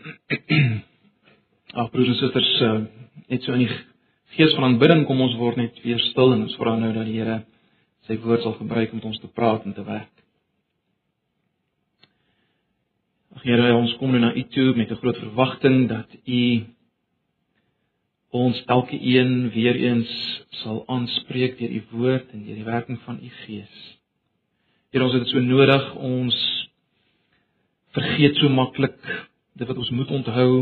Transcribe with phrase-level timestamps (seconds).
[1.80, 2.78] Ag broers en susters, uh,
[3.30, 3.74] net so in die
[4.36, 7.18] gees van aanbidding kom ons word net weer stil en ons vra nou dat die
[7.18, 7.40] Here
[8.08, 10.10] sy woord sal gebruik om ons te praat en te werk.
[13.36, 16.44] Ag Here, ons kom nou na U toe met 'n groot verwagting dat U
[18.30, 20.10] ons elke een weer eens
[20.62, 23.76] sal aanspreek deur U woord en deur die werking van U Gees.
[24.90, 26.36] Here, ons het dit so nodig, ons
[27.92, 30.52] vergeet so maklik dit wat ons moet onthou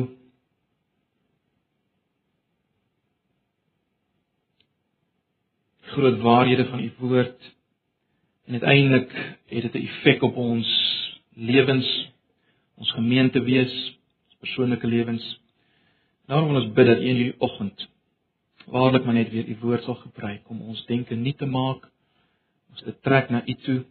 [5.81, 7.55] groot waarhede van u woord
[8.45, 10.69] en uiteindelik het dit 'n effek op ons
[11.35, 12.11] lewens,
[12.75, 13.75] ons gemeente wees,
[14.27, 15.41] ons persoonlike lewens.
[16.27, 17.89] Daarom wil ons bid dat u in hierdie oggend
[18.67, 21.89] waarlik maar net weer u woord sal gebruik om ons denke nuut te maak,
[22.71, 23.85] ons te trek na u toe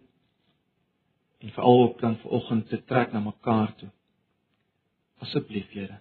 [1.38, 3.90] en veral ook dan vanoggend te trek na mekaar toe.
[5.24, 6.00] Asseblief, Here.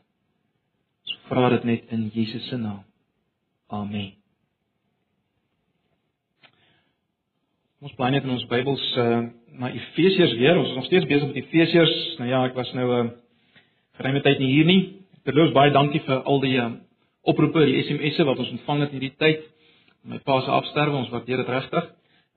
[1.07, 2.83] Ons vra dit net in Jesus se naam.
[3.73, 4.13] Amen.
[7.83, 9.23] Ons bly net in ons Bybels uh,
[9.61, 10.59] na Efesiërs weer.
[10.59, 11.97] Ons is nog steeds besig met Efesiërs.
[12.21, 13.59] Nou ja, ek was nou 'n uh, eh,
[13.99, 14.83] geruime tyd nie hier nie.
[15.25, 16.71] Terloops baie dankie vir al die uh,
[17.23, 19.45] oproepe, die SMS'e wat ons ontvang het hierdie tyd.
[20.05, 21.91] My pa se afsterwe, ons waardeer dit regtig.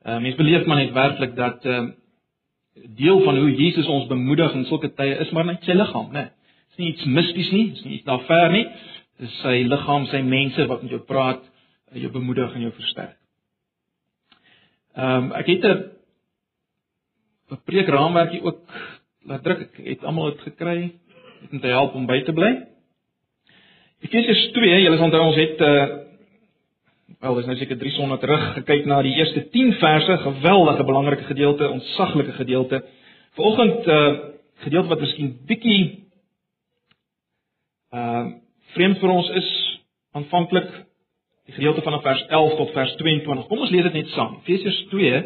[0.06, 1.90] Uh, mens beleef maar net werklik dat uh,
[2.98, 6.30] deel van hoe Jesus ons bemoedig in sulke tye is maar net sy liggaam, né?
[6.30, 6.39] Dit
[6.80, 8.66] nie iets misties nie, dit is nie iets daar ver nie.
[9.20, 11.44] Dit is sy liggaam, sy mense wat met jou praat,
[11.94, 13.18] jou bemoedig en jou versterk.
[14.96, 15.84] Ehm um, ek het 'n
[17.52, 18.62] 'n preekraamwerkie ook
[19.26, 19.62] laat druk.
[19.62, 20.92] Ek het almal dit gekry
[21.52, 22.52] om te help om by te bly.
[24.06, 25.88] Efesiërs 2, julle onthou ons het uh
[27.20, 31.68] wel, dis nou seker 300 terug gekyk na die eerste 10 verse, geweldige belangrike gedeelte,
[31.70, 32.84] ontsaglike gedeelte.
[33.36, 34.14] Vanoggend uh
[34.64, 36.09] gedeelte wat miskien bietjie
[37.96, 38.28] uh
[38.70, 39.48] vreemd vir ons is
[40.14, 40.68] aanvanklik
[41.50, 43.48] die gedeelte van vers 11 tot vers 22.
[43.50, 44.36] Kom ons lees dit net saam.
[44.44, 45.22] Efesiërs 2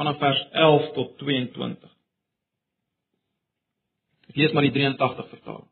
[0.00, 1.92] vanaf vers 11 tot 22.
[4.32, 5.68] Ek lees maar die 83 vertaling.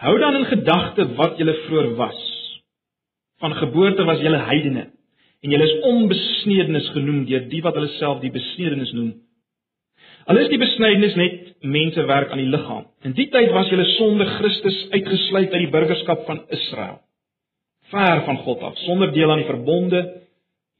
[0.00, 2.20] Hou dan in gedagte wat julle vroeër was.
[3.38, 4.88] Van geboorte was julle heidene
[5.40, 9.14] en julle is onbesnedenis genoem deur die wat hulle self die besnedenis noem.
[10.28, 12.86] Al is die besnedenis net mensewerk aan die liggaam.
[13.04, 17.00] In die tyd was julle sonder Christus uitgesluit uit die burgerskap van Israel
[17.90, 20.00] ver van God af, sonder deel aan die verbonde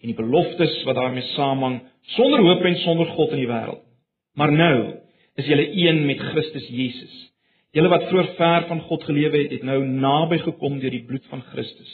[0.01, 1.81] en die beloftes wat daarmee saamhang,
[2.17, 3.83] sonder hoop en sonder God in die wêreld.
[4.39, 4.77] Maar nou
[5.41, 7.17] is julle een met Christus Jesus.
[7.75, 11.27] Julle wat vroeër ver van God gelewe het, het nou naby gekom deur die bloed
[11.31, 11.91] van Christus.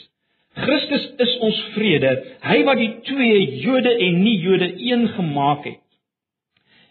[0.57, 5.83] Christus is ons vrede, hy wat die twee Jode en nie-Jode een gemaak het.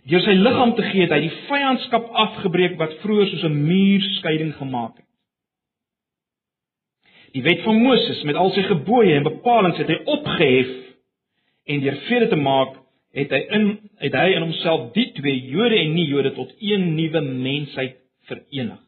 [0.07, 4.03] Deur sy liggaam te gee het hy die vyandskap afgebreek wat vroeër soos 'n muur
[4.19, 5.09] skeiding gemaak het.
[7.35, 10.71] Die wet van Moses met al sy gebooie en bepalinge het hy opgehef
[11.67, 12.79] en deur vrede te maak
[13.17, 13.67] het hy in
[13.99, 18.81] het hy in homself die twee Jode en nie-Jode tot een nuwe mensheid verenig.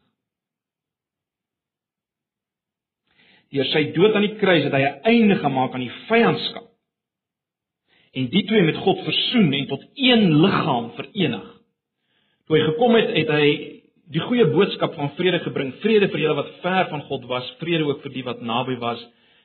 [3.51, 6.68] Deur sy dood aan die kruis het hy 'n einde gemaak aan die vyandskap
[8.17, 11.47] en die twee met God versoen en tot een liggaam verenig.
[12.47, 13.49] Toe hy gekom het, het hy
[14.09, 17.85] die goeie boodskap van vrede gebring, vrede vir julle wat ver van God was, vrede
[17.85, 19.01] ook vir die wat naby was.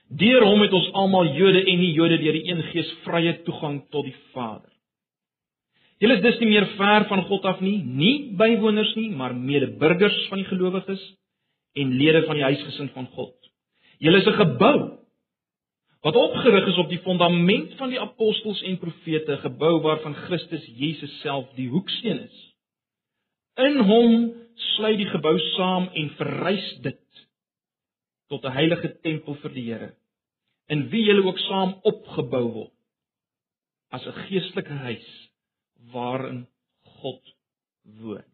[0.09, 3.83] Deur hom het ons almal Jode en nie Jode deur die een Gees vrye toegang
[3.93, 4.71] tot die Vader.
[6.01, 10.17] Julle is dus nie meer ver van God af nie, nie bywoners nie, maar medeburgers
[10.31, 11.05] van die gelowiges
[11.79, 13.37] en lede van die huisgesin van God.
[14.01, 15.04] Julle is 'n gebou
[16.05, 21.13] wat opgerig is op die fondament van die apostels en profete, gebou waarvan Christus Jesus
[21.23, 22.41] self die hoeksteen is.
[23.65, 24.17] In hom
[24.77, 27.01] sluit die gebou saam en verrys dit
[28.29, 29.95] tot 'n heilige tempel vir die Here
[30.69, 32.73] in wie julle ook saam opgebou word
[33.95, 35.09] as 'n geestelike huis
[35.93, 36.47] waarin
[37.01, 37.35] God
[38.01, 38.34] woon.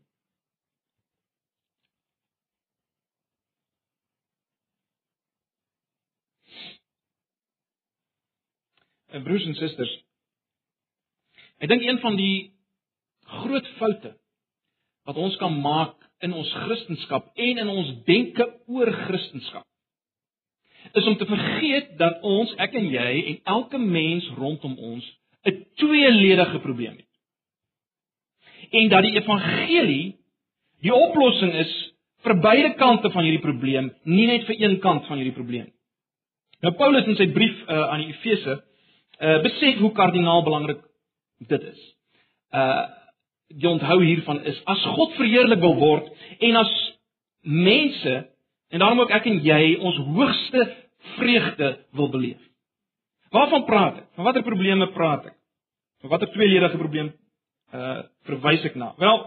[9.10, 9.92] En broers en susters,
[11.60, 12.52] ek dink een van die
[13.40, 14.14] groot foute
[15.08, 19.66] wat ons kan maak in ons kristendom en in ons denke oor kristendom
[20.92, 25.04] is om te vergeet dat ons, ek en jy en elke mens rondom ons
[25.44, 27.10] 'n tweeledige probleem het.
[28.70, 30.16] En dat die evangelie
[30.80, 31.92] die oplossing is
[32.24, 35.78] vir beide kante van hierdie probleem, nie net vir een kant van hierdie probleem nie.
[36.60, 38.60] Nou Paulus in sy brief uh, aan die Efese
[39.20, 40.80] uh, besef hoe kardinaal belangrik
[41.48, 41.84] dit is.
[42.50, 42.88] Uh
[43.50, 46.06] die onthou hiervan is as God verheerlik wil word
[46.38, 46.70] en as
[47.42, 48.12] mense
[48.70, 50.66] en daarom ook ek en jy ons hoogste
[51.16, 52.38] vreugde wil beleef.
[53.34, 54.06] Waarvan praat ek?
[54.14, 55.34] Van watter probleme praat ek?
[56.04, 57.10] Van watter tweeledige probleem
[57.74, 57.96] uh
[58.30, 58.92] verwys ek na?
[59.02, 59.18] Wel,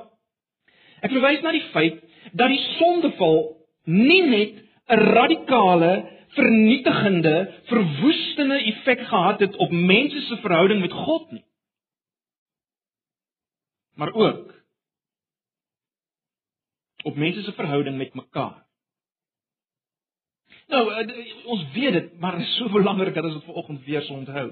[1.04, 2.00] ek verwys na die feit
[2.31, 3.44] dat die sondeval
[3.92, 5.94] nie net 'n radikale
[6.33, 11.45] vernietigende, verwoestende effek gehad het op mense se verhouding met God nie.
[13.94, 14.53] Maar ook
[17.03, 18.65] op mense se verhouding met mekaar.
[20.68, 24.01] Nou, eh, ons weet dit, maar dit is so belangrik dat ons dit vanoggend weer
[24.01, 24.51] sou onthou.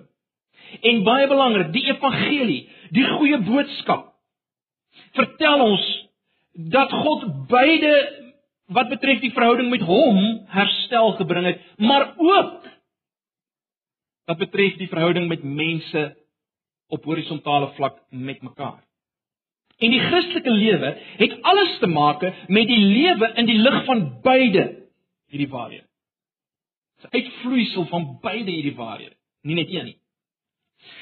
[0.81, 4.12] En baie belangrik, die evangelie, die goeie boodskap
[5.12, 6.10] vertel ons
[6.51, 7.92] dat God beide
[8.72, 10.20] wat betref die verhouding met hom
[10.52, 12.70] herstel gebring het, maar ook
[14.30, 16.06] wat betref die verhouding met mense
[16.92, 18.80] op horisontale vlak met mekaar.
[19.82, 24.04] En die Christelike lewe het alles te maak met die lewe in die lig van
[24.24, 24.66] beide
[25.32, 25.88] hierdie waarhede.
[27.02, 29.98] Dit is uitvloeisel van beide hierdie waarhede, nie net een nie.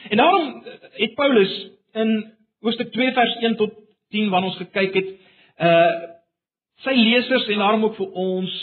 [0.10, 0.64] En daarom
[1.02, 1.54] het Paulus
[1.94, 2.16] in
[2.60, 3.76] Hoofstuk 2 vers 1 tot
[4.10, 5.12] 10 wanneer ons gekyk het,
[5.60, 6.18] uh
[6.86, 8.58] sy lesers en daarom ook vir ons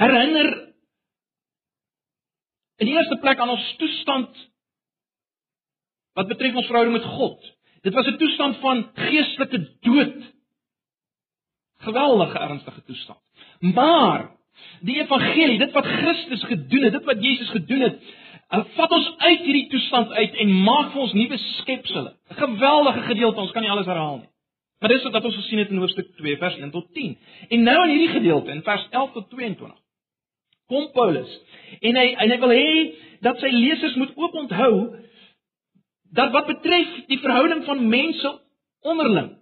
[0.00, 0.50] herinner
[2.82, 4.40] in die eerste plek aan ons toestand
[6.18, 7.50] wat betref ons verhouding met God.
[7.82, 10.32] Dit was 'n toestand van geestelike dood.
[11.78, 13.18] Geweldige ernstige toestand.
[13.60, 14.30] Maar
[14.80, 17.98] die evangelie, dit wat Christus gedoen het, dit wat Jesus gedoen het,
[18.50, 22.12] uh, vat ons uit hierdie toestand uit en maak vir ons nuwe skepsels.
[22.30, 24.28] 'n Geweldige gedeelte, ons kan nie alles herhaal nie.
[24.80, 27.16] Maar dis wat ons gesien het in hoofstuk 2 vers 1 tot 10.
[27.48, 29.80] En nou in hierdie gedeelte in vers 11 tot 22
[30.66, 31.28] kom Paulus
[31.84, 32.68] en hy en hy wil hê
[33.24, 34.74] dat sy lesers moet ook onthou
[36.16, 38.30] dat wat betref die verhouding van mense
[38.80, 39.34] onderling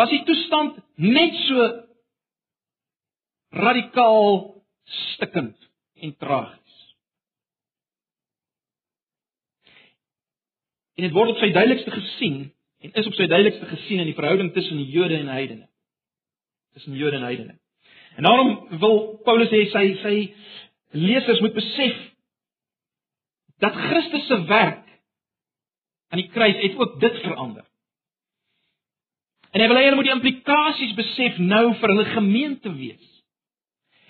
[0.00, 1.66] was die toestand net so
[3.52, 4.30] radikaal
[5.12, 5.68] stikkend
[6.02, 6.78] en tragies.
[10.96, 12.38] En dit word op sy duidelikste gesien
[12.82, 15.68] en is op sy duidelikste gesien in die verhouding tussen die Jode en heidene.
[16.74, 17.58] Tussen Jode en heidene.
[18.16, 20.16] En daarom wil Paulus hê sy sy
[20.98, 22.00] lesers moet besef
[23.62, 24.88] dat Christus se werk
[26.12, 27.64] aan die kruis het ook dit verander.
[29.52, 33.11] En hy wil hê hulle moet die implikasies besef nou vir hulle gemeente wees.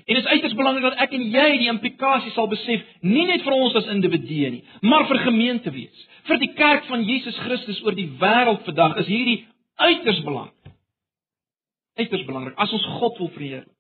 [0.07, 3.45] En dit is uiters belangrik dat ek en jy die implikasies sal besef, nie net
[3.47, 6.09] vir ons as individue nie, maar vir gemeente wees.
[6.27, 9.39] Vir die kerk van Jesus Christus oor die wêreld vandag is hierdie
[9.79, 10.75] uiters belangrik.
[12.01, 13.71] Uiters belangrik as ons God wil verheerlik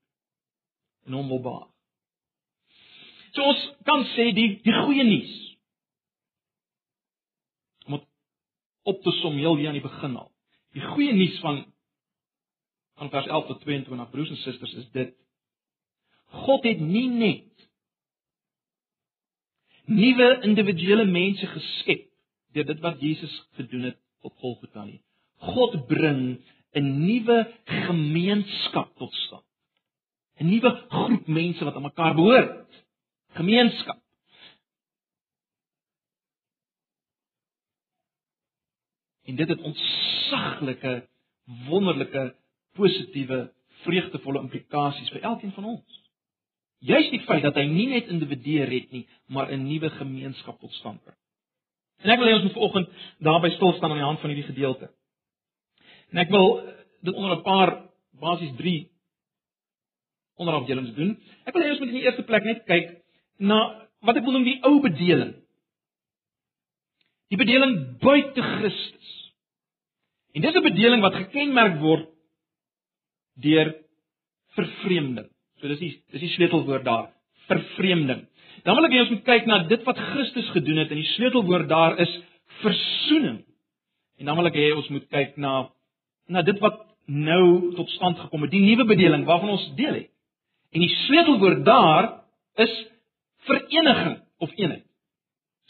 [1.07, 1.69] en hom wil behaag.
[3.33, 5.33] So ons kan sê die die goeie nuus
[7.89, 10.29] om op te som heel hier aan die begin al.
[10.77, 11.65] Die goeie nuus van
[13.01, 15.17] van vers 11 tot 22 broers en susters is dit
[16.32, 17.49] God het nie net
[19.93, 22.08] nuwe individuele mense geskep
[22.52, 25.00] deur dit wat Jesus gedoen het op Golgotha nie.
[25.43, 26.38] God bring
[26.73, 29.44] 'n nuwe gemeenskap tot stand.
[30.40, 32.84] 'n Nuwe groep mense wat aan mekaar behoort.
[33.32, 34.00] Gemeenskap.
[39.23, 41.08] En dit het ontsaglike,
[41.44, 42.34] wonderlike,
[42.73, 46.02] positiewe, vreugdevolle implikasies vir elkeen van ons.
[46.82, 50.72] Juist die feit dat hy nie net individue red nie, maar 'n nuwe gemeenskap tot
[50.72, 51.17] stand bring.
[52.03, 52.89] En ek wil hê ons moet vanoggend
[53.22, 54.91] daarby stil staan aan die hand van hierdie gedeelte.
[56.10, 56.48] En ek wil
[57.01, 57.70] dit onder 'n paar
[58.20, 58.91] basies 3
[60.36, 61.19] onderafdelings doen.
[61.44, 63.03] Ek wil hê ons moet in die eerste plek net kyk
[63.39, 65.34] na wat ek wil noem die ou bedeling.
[67.32, 69.10] Die bedeling buite Christus.
[70.34, 72.08] En dis 'n bedeling wat gekenmerk word
[73.41, 73.74] deur
[74.56, 75.31] vervreemding.
[75.63, 77.13] So dis die dis die sleutelwoord daar,
[77.47, 78.25] vervreemding.
[78.67, 81.11] Dan wil ek hê ons moet kyk na dit wat Christus gedoen het en die
[81.15, 82.11] sleutelwoord daar is
[82.65, 83.45] versoening.
[84.19, 85.69] En dan wil ek hê ons moet kyk na
[86.35, 87.45] na dit wat nou
[87.79, 90.11] tot stand gekom het, die nuwe bedeling waarvan ons deel het.
[90.75, 92.11] En die sleutelwoord daar
[92.63, 92.75] is
[93.47, 94.87] vereniging of eenheid.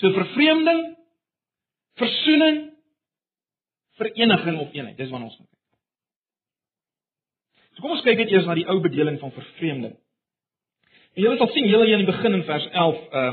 [0.00, 0.84] So vervreemding,
[2.00, 2.60] versoening,
[4.00, 4.96] vereniging of eenheid.
[4.96, 5.51] Dis wat ons moet
[7.74, 9.94] So kom ons kyk net eers na die ou bedeling van vervreemding.
[11.16, 13.32] En julle sal sien julle hier in die begin in vers 11 uh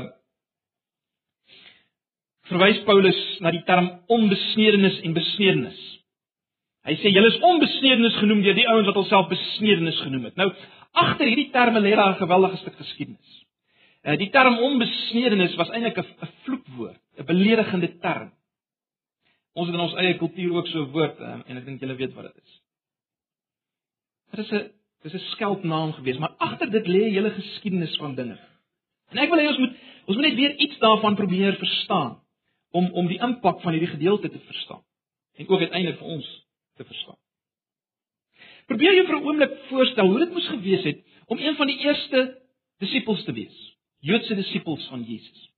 [2.50, 5.78] verwys Paulus na die term onbesnedenis en besnedenis.
[6.88, 10.34] Hy sê julle is onbesnedenis genoem deur die ouens wat hulself besnedenis genoem het.
[10.40, 10.48] Nou
[10.98, 13.30] agter hierdie terme lê daar 'n geweldige stuk geskiedenis.
[14.02, 18.32] Uh die term onbesnedenis was eintlik 'n vloekwoord, 'n beledigende term.
[19.54, 21.94] Ons het in ons eie kultuur ook so 'n woord um, en ek dink julle
[21.94, 22.60] weet wat dit is.
[24.30, 24.70] Dit is 'n
[25.02, 28.38] dis 'n skeldnaam gewees, maar agter dit lê hele geskiedenis van dinge.
[29.08, 29.74] En ek wil hê ons moet
[30.06, 32.22] ons moet net weer iets daarvan probeer verstaan
[32.70, 34.82] om om die impak van hierdie gedeelte te verstaan
[35.36, 36.46] en ook uiteindelik vir ons
[36.76, 37.18] te verstaan.
[38.66, 41.78] Probeer jou vir 'n oomblik voorstel hoe dit moes gewees het om een van die
[41.78, 42.38] eerste
[42.78, 45.50] disippels te wees, Joodse disippels van Jesus.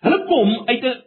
[0.00, 1.02] Hulle kom uit 'n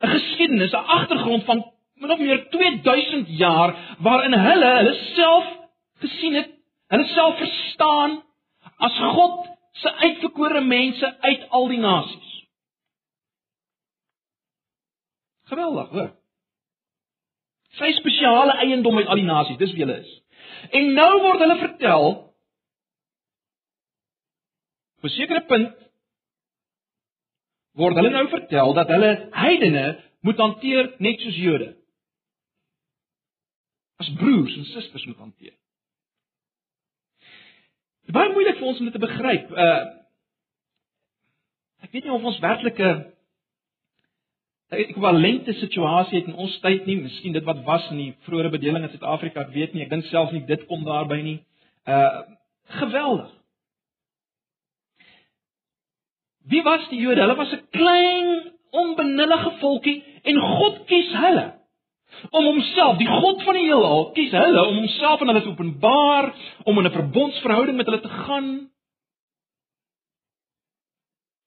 [0.00, 1.69] 'n geskiedenis, 'n agtergrond van
[2.00, 5.48] min of meer 2000 jaar waarin hulle hulle self
[6.04, 6.50] gesien het,
[6.92, 8.22] hulle self verstaan
[8.76, 9.50] as God
[9.82, 12.30] se uitverkore mense uit al die nasies.
[15.50, 16.10] Geweldig, hoor.
[17.78, 20.16] Sy spesiale eiendom uit al die nasies, dis wie hulle is.
[20.76, 22.08] En nou word hulle vertel
[25.00, 25.76] op 'n sekere punt
[27.80, 29.86] word hulle nou vertel dat hulle heidene
[30.20, 31.79] moet hanteer net soos Jode.
[34.00, 35.56] As broers en susters moet hanteer.
[38.00, 39.50] Dit is baie moeilik vir ons om dit te begryp.
[39.52, 39.80] Uh
[41.80, 42.88] ek weet nie of ons werklike
[44.70, 48.52] 'n ekwivalente situasie het in ons tyd nie, miskien dit wat was in die vroeëre
[48.52, 51.38] bedeling in Suid-Afrika, ek weet nie, ek dink selfs nie dit kom daarby nie.
[51.86, 52.22] Uh
[52.70, 53.30] geweldig.
[56.46, 57.20] Wie was die Jode?
[57.20, 61.59] Hulle was 'n klein, onbenullige volkie en God kies hulle
[62.30, 66.30] om homself, die God van die heelal, kies hulle om homself aan hulle te openbaar,
[66.64, 68.70] om in 'n verbondsverhouding met hulle te gaan,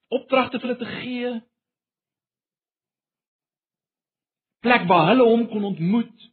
[0.08, 1.42] opdragte vir hulle te gee,
[4.64, 6.32] plek waar hulle hom kon ontmoet.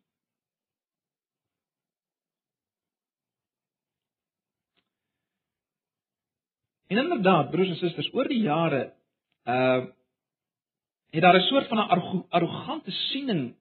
[6.90, 8.94] En inderdaad, broers en susters, oor die jare
[9.44, 9.86] uh
[11.10, 13.59] het daar 'n soort van 'n arrogante siening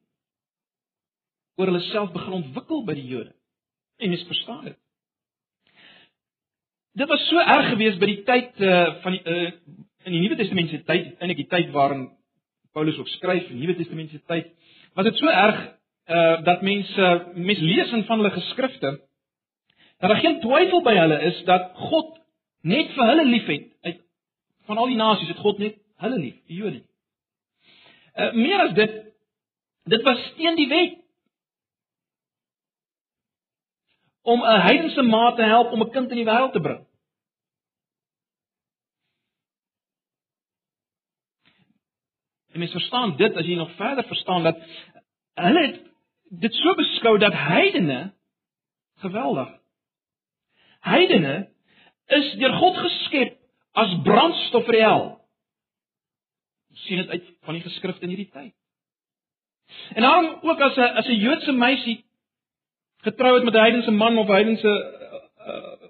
[1.60, 3.34] oor hulle self begin ontwikkel by die Jode.
[4.00, 4.78] En mens verstaan dit.
[7.00, 9.52] Dit was so erg geweest by die tyd uh van die uh
[10.08, 12.08] in die Nuwe Testament se tyd, eintlik die tyd waarin
[12.74, 14.54] Paulus ook skryf in die Nuwe Testament se tyd,
[14.96, 15.60] was dit so erg
[16.08, 18.96] uh dat mense mense lees in van hulle geskrifte
[20.00, 22.16] dat daar geen twyfel by hulle is dat God
[22.64, 24.00] net vir hulle liefhet uit
[24.72, 26.82] van al die nasies het God net hulle lief, die Jode.
[28.16, 28.98] Uh meer as dit
[29.92, 31.00] dit was teen die wet
[34.30, 36.88] om 'n heidense ma te help om 'n kind in die wêreld te bring.
[42.52, 44.58] En mens verstaan dit as jy nog verder verstaan dat
[45.34, 45.80] hulle het
[46.30, 48.14] dit so beskou dat heidene
[48.96, 49.50] geweldig.
[50.80, 51.50] Heidene
[52.06, 53.38] is deur God geskep
[53.72, 55.06] as brandstof vir die hel.
[56.70, 58.54] Ons sien dit uit van die geskrifte in hierdie tyd.
[59.94, 62.09] En dan ook as 'n as 'n Joodse meisie
[63.02, 64.72] getrou het met 'n heidense man of 'n heidense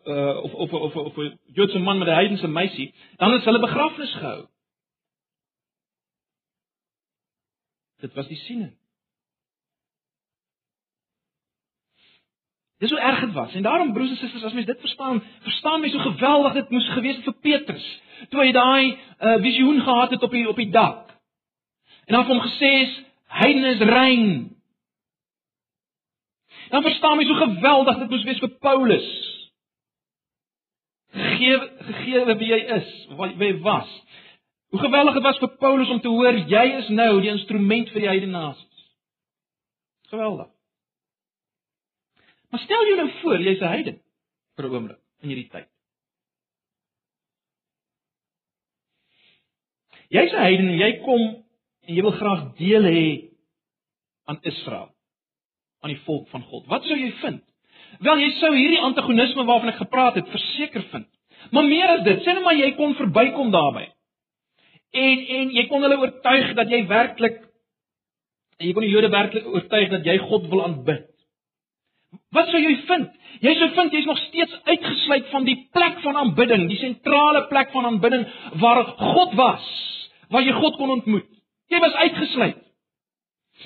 [0.05, 3.43] uh, uh, of of of of 'n Joodse man met 'n heidense meisie, dan is
[3.43, 4.45] hulle begrafnis gehou.
[7.99, 8.77] Dit was die siening.
[12.79, 13.53] Dis hoe erg dit was.
[13.53, 16.89] En daarom broers en susters, as mens dit verstaan, verstaan mens hoe geweldig dit moes
[16.89, 20.69] gewees het vir Petrus toe hy daai uh, visioen gehad het op die op die
[20.69, 21.11] dak.
[22.05, 22.95] En dan het hom gesê is
[23.27, 24.25] heidene is rein.
[26.69, 29.09] Dan verstaan mens hoe geweldig dit moes wees vir Paulus.
[31.11, 31.57] Gegee
[31.89, 33.89] gegee wie hy is, wat hy was.
[34.69, 38.05] Hoe geweldig dit was vir Paulus om te hoor jy is nou die instrument vir
[38.05, 38.85] die heidene nasies.
[40.13, 40.49] Geweldig.
[42.49, 44.01] Maar stel jou nou voor jy's 'n heiden
[44.55, 45.67] vir 'n oomblik in hierdie tyd.
[50.09, 51.21] Jy's 'n heiden en jy kom
[51.81, 53.29] en jy wil graag deel hê
[54.25, 54.89] aan Israel,
[55.79, 56.65] aan die volk van God.
[56.71, 57.43] Wat sou jy vind?
[58.05, 61.07] Wel, jy sou hierdie antagonisme waarvan ek gepraat het, verseker vind.
[61.55, 63.89] Maar meer as dit, sê net maar jy kon verbykom daarbye.
[64.99, 67.45] En en jy kon hulle oortuig dat jy werklik
[68.59, 71.05] jy kon die Jode werklik oortuig dat jy God wil aanbid.
[72.33, 73.11] Wat sou jy vind?
[73.45, 77.69] Jy sou vind jy's nog steeds uitgesluit van die plek van aanbidding, die sentrale plek
[77.71, 78.25] van aanbidding
[78.61, 79.67] waar God was,
[80.33, 81.29] waar jy God kon ontmoet.
[81.69, 82.65] Jy was uitgesluit.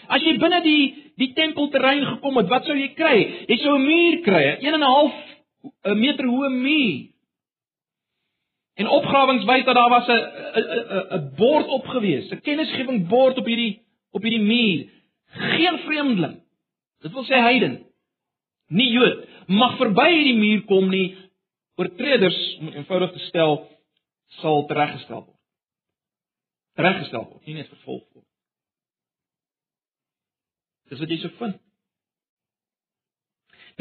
[0.08, 0.84] As jy binne die
[1.22, 3.46] die tempelterrein gekom het, wat sou jy kry?
[3.48, 5.14] Jy sou 'n muur kry, 1 en 'n half
[5.86, 7.10] 'n meter hoë muur.
[8.76, 13.46] En opgrawings wys dat daar was 'n 'n 'n bord opgewees, 'n kennisgewing bord op
[13.46, 13.82] hierdie
[14.12, 14.90] op hierdie muur.
[15.26, 16.42] Geen vreemdeling.
[17.02, 17.86] Dit wil sê heiden.
[18.68, 21.16] Nie Jood mag verby hierdie muur kom nie.
[21.76, 23.56] Oortreders, om eenvoudig te stel,
[24.42, 25.40] sal tereggestel word.
[26.78, 28.06] Tereggestel word, nie net vervolg.
[30.94, 31.58] Dis wat jy so vind.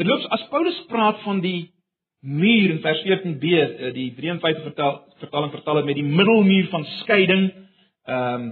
[0.01, 1.69] Terloops, as Paulus praat van die
[2.25, 6.85] muur in vers 14b, eh, die 53 vertaal vertaling vertaal dit met die middelmuur van
[7.03, 7.45] skeiding.
[8.09, 8.51] Ehm um,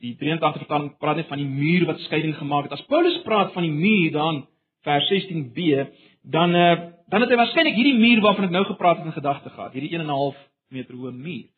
[0.00, 2.78] die 83 vertaling praat net van die muur wat skeiding gemaak het.
[2.78, 4.38] As Paulus praat van die muur dan
[4.86, 5.90] vers 16b,
[6.22, 6.76] dan uh,
[7.10, 9.98] dan het hy waarskynlik hierdie muur waarvan ek nou gepraat het in gedagte gehad, hierdie
[9.98, 10.38] 1.5
[10.70, 11.48] meter hoë muur.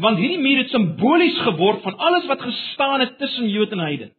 [0.00, 4.12] Want hierdie muur het simbolies geword van alles wat gestaan het tussen Jood en Heiden.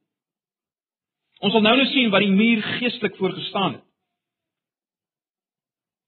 [1.42, 3.84] Ons sal nou nou sien wat die muur geestelik voorgestaan het.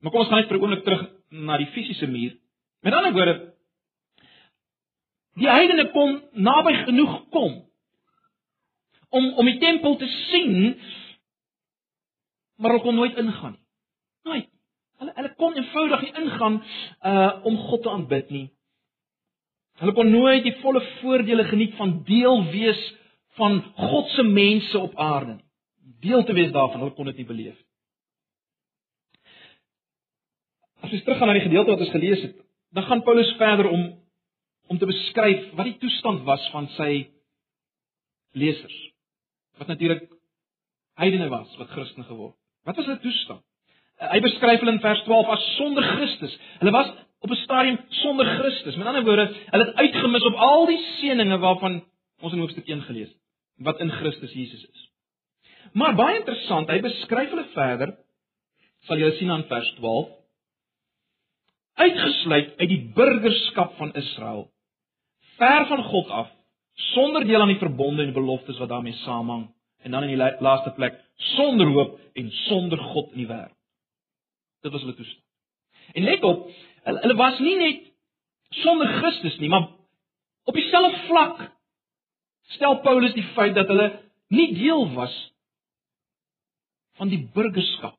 [0.04, 2.38] Maar kom ons gaan net vir 'n oomblik terug na die fisiese muur.
[2.82, 3.54] Met ander woorde,
[5.34, 7.54] die heidene kon naby genoeg kom
[9.10, 10.80] om om die tempel te sien,
[12.58, 13.66] maar hulle kon nooit ingaan nie.
[14.24, 14.50] Nooit.
[14.98, 16.64] Hulle hulle kon eenvoudig nie ingaan
[17.02, 18.48] uh om God te aanbid nie.
[19.82, 22.82] Hulle kon nooit die volle voordele geniet van deel wees
[23.40, 25.46] van God se mense op aarde nie.
[26.04, 27.70] Deel te wees daarvan, hulle kon dit nie beleef nie.
[30.84, 32.36] As ons teruggaan na die gedeelte wat ons gelees het,
[32.76, 33.92] dan gaan Paulus verder om
[34.72, 36.92] om te beskryf wat die toestand was van sy
[38.40, 38.76] lesers.
[39.60, 40.06] Wat natuurlik
[40.98, 42.38] heidene was wat Christen geword.
[42.64, 43.44] Wat was hulle toestand?
[44.00, 46.34] Hy beskryf hulle in vers 12 as sonder Christus.
[46.62, 46.90] Hulle was
[47.24, 48.76] op 'n stadium sonder Christus.
[48.76, 51.84] Met ander woorde, hulle het uitgemis op al die seënings waarvan
[52.22, 53.22] ons in hoofstuk 1 gelees het
[53.58, 54.90] wat in Christus Jesus is.
[55.74, 57.98] Maar baie interessant, hy beskryf hulle verder.
[58.88, 60.10] Sal jy sien aan vers 12
[61.74, 64.52] uitgesluit uit die burgerskap van Israel,
[65.38, 66.30] ver van God af,
[66.94, 69.48] sonder deel aan die verbonde en beloftes wat daarmee saamhang,
[69.82, 71.00] en dan in die laaste plek,
[71.34, 73.58] sonder hoop en sonder God in die wêreld.
[74.62, 75.26] Dit was hulle toestand.
[75.94, 76.48] En let op,
[76.84, 77.82] hulle, hulle was nie net
[78.64, 79.68] sonder Christus nie, maar
[80.44, 81.44] op dieselfde vlak
[82.56, 83.90] stel Paulus die feit dat hulle
[84.34, 85.14] nie deel was
[87.00, 87.98] van die burgerskap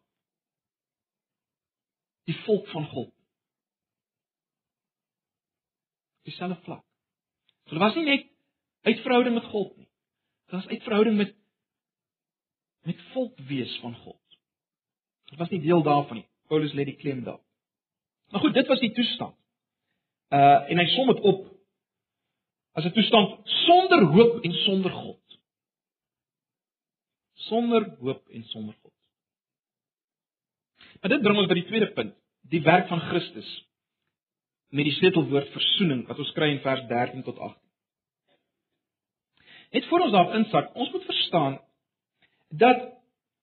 [2.24, 3.10] die volk van God
[6.24, 6.84] dieselfde vlak.
[7.68, 8.28] So, dit was nie net
[8.88, 9.88] uitverhouding met God nie.
[10.48, 11.34] Dit was uitverhouding met
[12.84, 14.38] met volk wees van God.
[15.30, 16.26] Dit was nie deel daarvan nie.
[16.52, 17.40] Paulus lê die klem daar.
[18.34, 19.36] Maar goed, dit was die toestand.
[20.28, 21.44] Uh en hy som dit op
[22.74, 25.38] as 'n toestand sonder hoop en sonder God.
[27.34, 28.92] Sonder hoop en sonder God.
[31.00, 33.68] Maar dit bring ons by die tweede punt, die werk van Christus
[34.68, 37.62] met die sleutelwoord versoening wat ons kry in vers 13 tot 18.
[39.70, 41.60] Net voor ons daar insak, ons moet verstaan
[42.48, 42.98] dat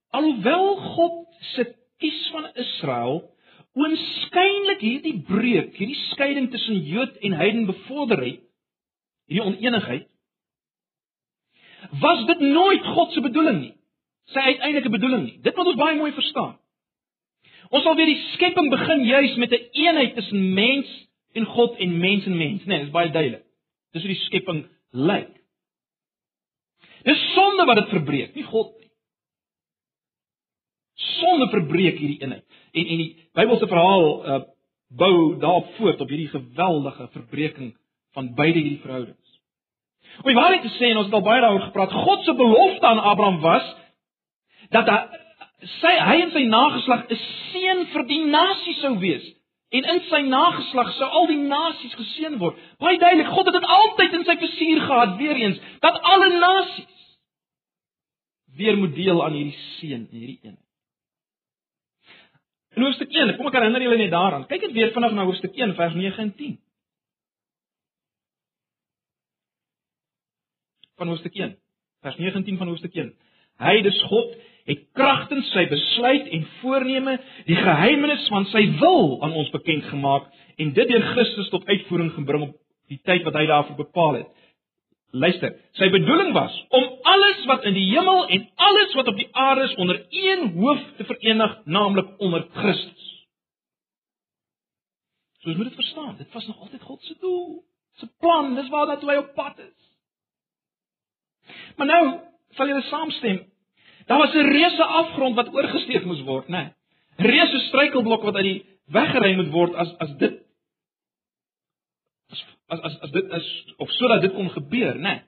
[0.09, 3.30] alhoewel God se kies van Israel
[3.79, 8.41] oënskynlik hierdie breuk, hierdie skeiding tussen Jood en heiden bevorder het,
[9.31, 10.07] hierdie oneenigheid,
[12.01, 13.75] was dit nooit God se bedoeling nie.
[14.31, 15.37] Sy uiteindelike bedoeling nie.
[15.43, 16.57] Dit moet ons baie mooi verstaan.
[17.71, 20.87] Ons sal weer die skepping begin juis met 'n een eenheid tussen mens
[21.33, 23.43] en God en mens en mens, nee, is baie duidelik.
[23.91, 25.31] Dis hoe die skepping lyk.
[27.03, 28.90] Dis sonde wat dit verbreek, nie God nie.
[31.21, 32.45] Sonde verbreek hierdie eenheid.
[32.71, 34.41] En en die Bybelse verhaal uh
[34.91, 37.69] bou daarop voort op hierdie geweldige verbreeking
[38.11, 39.39] van beide hierdie verhoudings.
[40.25, 42.99] Die waarheid te sê en ons het al baie daaroor gepraat, God se belofte aan
[42.99, 43.69] Abraham was
[44.75, 44.99] dat hy
[45.81, 47.19] sy hy en sy nageslag 'n
[47.51, 49.25] seën vir die nasie sou wees.
[49.71, 52.57] En in sy nageslag sou al die nasies geseën word.
[52.79, 56.97] Baie duidelik, God het dit altyd in sy visie gehad, weer eens, dat alle nasies
[58.57, 60.57] weer moet deel aan hierdie seën en hierdie een.
[62.75, 64.45] In hoofstuk 1, kom ek herinner julle net daaraan.
[64.47, 66.53] Kyk dit weer vinnig na hoofstuk 1 vers 9 en 10.
[71.01, 71.57] Van hoofstuk 1,
[72.05, 73.11] vers 9 en 10 van hoofstuk 1.
[73.61, 74.37] Hy dis God
[74.69, 80.29] het kragtens sy besluit en voorneme die geheimenis van sy wil aan ons bekend gemaak
[80.61, 82.55] en dit deur Christus tot uitvoering gebring op
[82.91, 84.29] die tyd wat hy daarvoor bepaal het.
[85.11, 89.27] Luister, sy bedoeling was om alles wat in die hemel en alles wat op die
[89.35, 93.09] aarde is onder een hoof te verenig, naamlik onder Christus.
[95.41, 97.63] So jy moet dit verstaan, dit was nog altyd God se doel,
[97.99, 99.79] se plan, dis waar dat hy op pad is.
[101.75, 102.03] Maar nou,
[102.55, 103.41] sal julle saamstem,
[104.05, 106.57] Daar was 'n reuse afgrond wat oorgesteek moes word, né?
[107.17, 107.31] Nee.
[107.31, 110.40] Reuse struikelblok wat uit die weg gery moet word as as dit
[112.71, 113.49] as as as, dit is
[113.83, 115.01] of sodat dit kon gebeur, né?
[115.01, 115.27] Nee.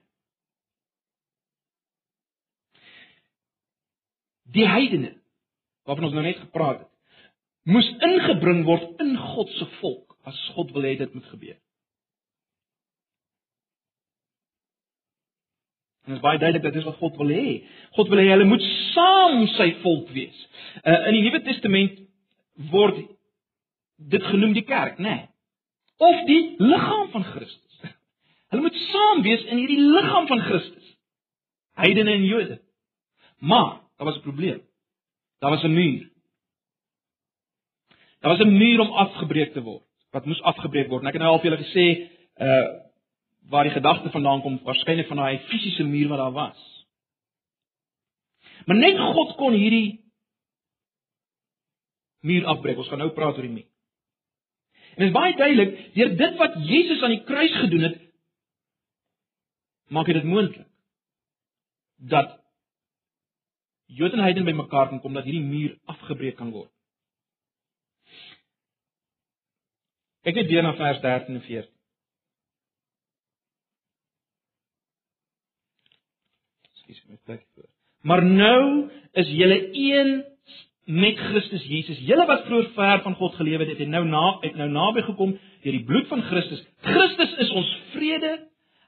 [4.54, 5.16] Die heidene
[5.84, 6.90] waarvan ons nou net gepraat het,
[7.68, 11.58] moes ingebring word in God se volk as God wil hê dit moet gebeur.
[16.04, 17.58] En dit is baie duidelik dat dis wat God wil hê.
[17.98, 20.40] God wil hê hulle moet saam sy volk wees.
[20.84, 22.00] Uh, in die Nuwe Testament
[22.72, 23.04] word
[24.14, 25.16] dit genoem die kerk, né?
[25.18, 25.33] Nee.
[26.04, 27.80] Of die liggaam van Christus.
[28.52, 30.90] Hulle moet saam wees in hierdie liggaam van Christus.
[31.80, 32.60] Heidene en Jode.
[33.40, 34.62] Maar daar was 'n probleem.
[35.40, 36.10] Daar was 'n muur.
[38.20, 39.84] Daar was 'n muur om afgebreek te word.
[40.12, 41.02] Wat moes afgebreek word?
[41.02, 41.88] En ek het nou al vir julle gesê,
[42.38, 42.82] uh
[43.50, 46.88] waar die gedagte vandaan kom, waarskynlik van daai fisiese muur wat daar was.
[48.66, 50.00] Maar net God kon hierdie
[52.20, 52.78] muur afbreek.
[52.78, 53.73] Ons gaan nou praat oor die muur.
[54.94, 58.00] En dit is baie duidelik, deur dit wat Jesus aan die kruis gedoen het,
[59.94, 60.70] maak dit moontlik
[61.98, 62.40] dat
[63.94, 66.72] Jode en heidene bymekaar kan kom dat hierdie muur afgebreek kan word.
[70.24, 71.70] Kyk net weer na vers 13 en 14.
[76.82, 77.70] Skus my plek voor.
[78.08, 80.16] Maar nou is julle een
[80.86, 82.00] met Christus Jesus.
[82.04, 85.36] Julle wat vroeër ver van God geleef het, het nou na het nou naby gekom
[85.64, 86.64] deur die bloed van Christus.
[86.84, 88.36] Christus is ons vrede.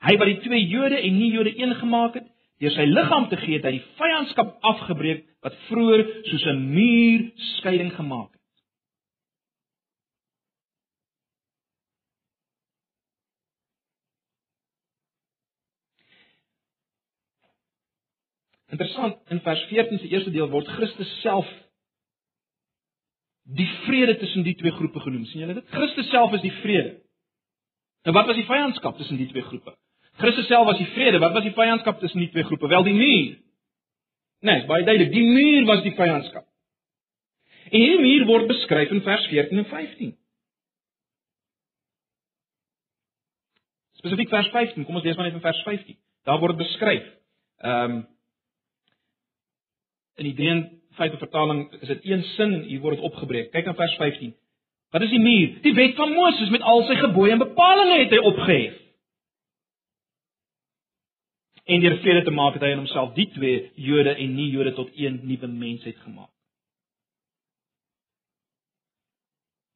[0.05, 2.27] Hy wat die twee Jode en nie Jode een gemaak het,
[2.60, 7.31] deur sy liggaam te gee, het hy die vyandskap afgebreek wat vroeër soos 'n muur
[7.58, 8.41] skeiding gemaak het.
[18.75, 21.47] Interessant, in vers 14 se eerste deel word Christus self
[23.45, 25.25] die vrede tussen die twee groepe genoem.
[25.25, 25.69] sien julle dit?
[25.69, 26.95] Christus self is die vrede.
[28.05, 29.75] Nou wat was die vyandskap tussen die twee groepe?
[30.17, 31.19] Christus self was die vrede.
[31.19, 32.67] Wat was die vyandskap tussen die twee groepe?
[32.67, 33.38] Wel die muur.
[34.45, 36.45] Nee, baie duidelik, die muur was die vyandskap.
[37.71, 40.12] En hierdie muur word beskryf in vers 14 en 15.
[44.01, 44.86] Spesifiek vers 15.
[44.86, 45.97] Kom ons lees maar net in vers 15.
[46.29, 47.08] Daar word beskryf.
[47.62, 48.03] Ehm um,
[50.15, 50.36] in die
[50.95, 53.51] 53 vertaling is dit een sin en hier word dit opgebreek.
[53.51, 54.34] Kyk na vers 15.
[54.95, 55.60] Wat is die muur?
[55.62, 58.81] Die wet van Moses met al sy gebooie en bepalinge het hy opgehef
[61.65, 64.75] en deur vrede te maak het hy in homself die twee Jode en nie Jode
[64.77, 66.29] tot een nuwe mensheid gemaak.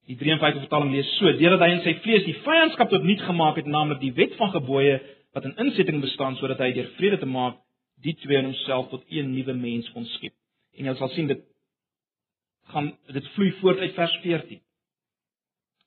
[0.09, 3.57] Die 53 vertaling lees so: Deurdat hy in sy vlees die vyandskap tot niet gemaak
[3.61, 4.99] het, naamlik die wet van gebooie
[5.37, 7.57] wat in insetting bestaan sodat hy deur vrede te maak
[8.05, 10.33] die twee in homself tot een nuwe mens kon skep.
[10.79, 11.45] En jy sal sien dit
[12.71, 14.61] gaan dit vloei voort uit vers 14.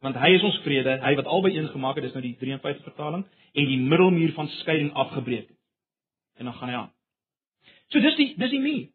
[0.02, 2.88] Want hy is ons vrede, hy wat albei een gemaak het, dis nou die 53
[2.90, 5.59] vertaling en die middelmuur van skeiding afgebreek het
[6.40, 6.92] en dan gaan hy aan.
[7.92, 8.88] So dis die dis die muur.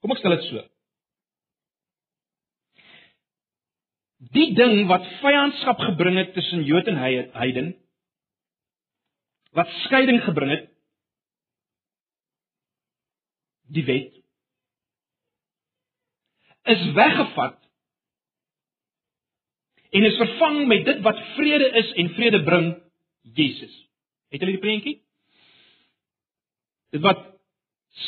[0.00, 0.62] Kom ek stel dit so.
[4.34, 7.74] Die ding wat vyandskap gebring het tussen Jood en heiden
[9.54, 10.70] wat skeiding gebring het
[13.72, 14.20] die wet
[16.74, 17.60] is weggevat
[19.94, 22.70] en is vervang met dit wat vrede is en vrede bring
[23.22, 23.84] Jesus
[24.34, 24.94] Het julle die prentjie?
[26.90, 27.20] Dit wat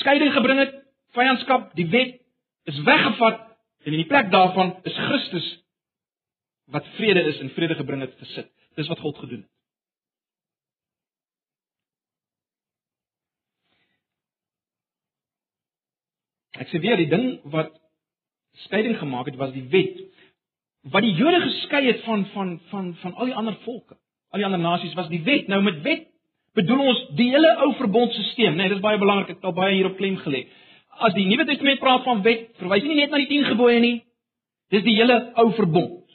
[0.00, 0.72] skeiding gebring het,
[1.14, 2.16] vyandskap, die wet
[2.66, 3.44] is weggevat
[3.86, 5.46] en in die plek daarvan is Christus
[6.74, 8.50] wat vrede is en vrede gebring het gesit.
[8.74, 9.52] Dis wat God gedoen het.
[16.60, 17.72] Ek sê weer die ding wat
[18.66, 20.00] skeiding gemaak het was die wet
[20.92, 23.96] wat die Jode geskei het van van van van al die ander volke.
[24.30, 25.48] Al die ander nasies was die wet.
[25.48, 26.06] Nou met wet
[26.54, 28.56] bedoel ons die hele ou verbondstelsel, né?
[28.62, 29.34] Nee, dis baie belangrik.
[29.34, 30.46] Ek het al baie hierop klem gelê.
[31.04, 33.80] As die Nuwe Testament praat van wet, verwys hy nie net na die 10 gebooie
[33.82, 33.96] nie.
[34.72, 36.06] Dis die hele ou verbond.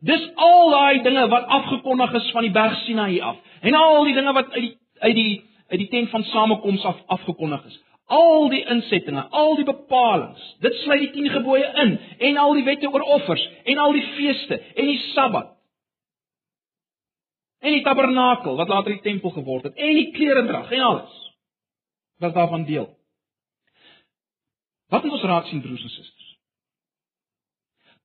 [0.00, 3.36] Dis al daai dinge wat afgekondig is van die berg Sinaï af.
[3.60, 5.30] En al die dinge wat uit die uit die
[5.70, 7.76] uit die tent van samekoms af afgekondig is.
[8.10, 10.48] Al die insettinge, al die bepalinge.
[10.64, 11.96] Dit sluit die 10 gebooie in
[12.30, 15.56] en al die wette oor offers en al die feeste en die Sabbat
[17.60, 21.18] en die tabernakel wat later die tempel geword het en die kleredrag en alles
[22.20, 22.88] was daarvan deel.
[24.92, 26.26] Wat moet ons raak sien broers en susters?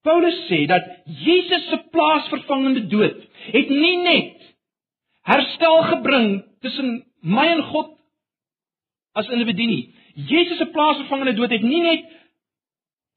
[0.05, 0.85] Paulus sê dat
[1.25, 3.23] Jesus se plaasvervangende dood
[3.55, 4.43] het nie net
[5.25, 6.29] herstel gebring
[6.61, 7.95] tussen my en God
[9.15, 9.81] as individu nie.
[10.27, 12.07] Jesus se plaasvervangende dood het nie net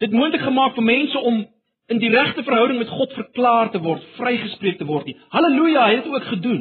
[0.03, 1.41] dit moontlik gemaak vir mense om
[1.89, 5.17] in die regte verhouding met God verklaar te word, vrygespreek te word nie.
[5.33, 6.61] Halleluja, hy het dit ook gedoen.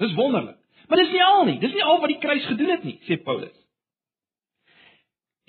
[0.00, 0.56] Dis wonderlik.
[0.88, 1.58] Maar dis nie al nie.
[1.60, 3.54] Dis nie al wat die kruis gedoen het nie, sê Paulus.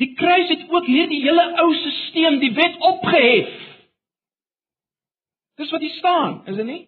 [0.01, 3.53] Die kruis het ook hierdie hele ou stelsel, die wet opgehef.
[5.57, 6.83] Dis wat hier staan, is dit nie?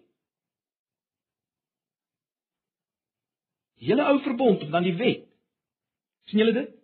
[3.80, 5.29] Die hele ou verbond en dan die wet.
[6.30, 6.74] Sien julle dit?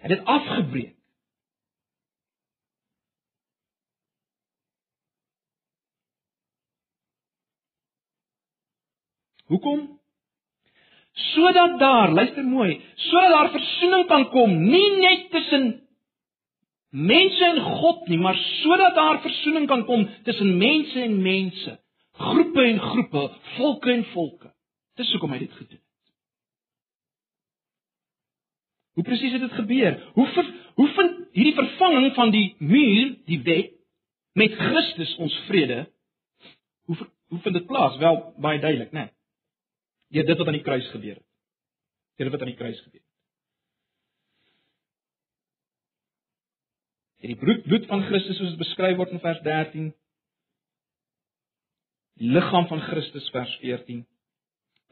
[0.00, 0.92] Hy het dit afgebreek.
[9.52, 9.82] Hoekom?
[11.12, 15.66] Sodat daar, luister mooi, sodat daar versoening kan kom, nie net tussen
[16.88, 21.78] mense en God nie, maar sodat daar versoening kan kom tussen mense en mense,
[22.12, 24.52] groepe en groepe, volke en volke.
[24.94, 25.83] Dis hoekom hy dit gedoen het.
[28.94, 29.96] Hoe presies het dit gebeur?
[30.14, 33.72] Hoe ver, hoe vind hierdie vervanging van die muur, die wet
[34.38, 35.84] met Christus ons vrede?
[36.84, 36.96] Hoe
[37.32, 37.96] hoe vind dit plaas?
[37.98, 39.08] Wel baie duidelik, né?
[39.08, 39.14] Nee
[40.14, 41.26] deur dit wat aan die kruis gebeur het.
[42.16, 43.10] Deur wat aan die kruis gebeur het.
[47.24, 49.92] En die bloed bloed van Christus soos dit beskryf word in vers 13
[52.20, 54.04] die liggaam van Christus vers 14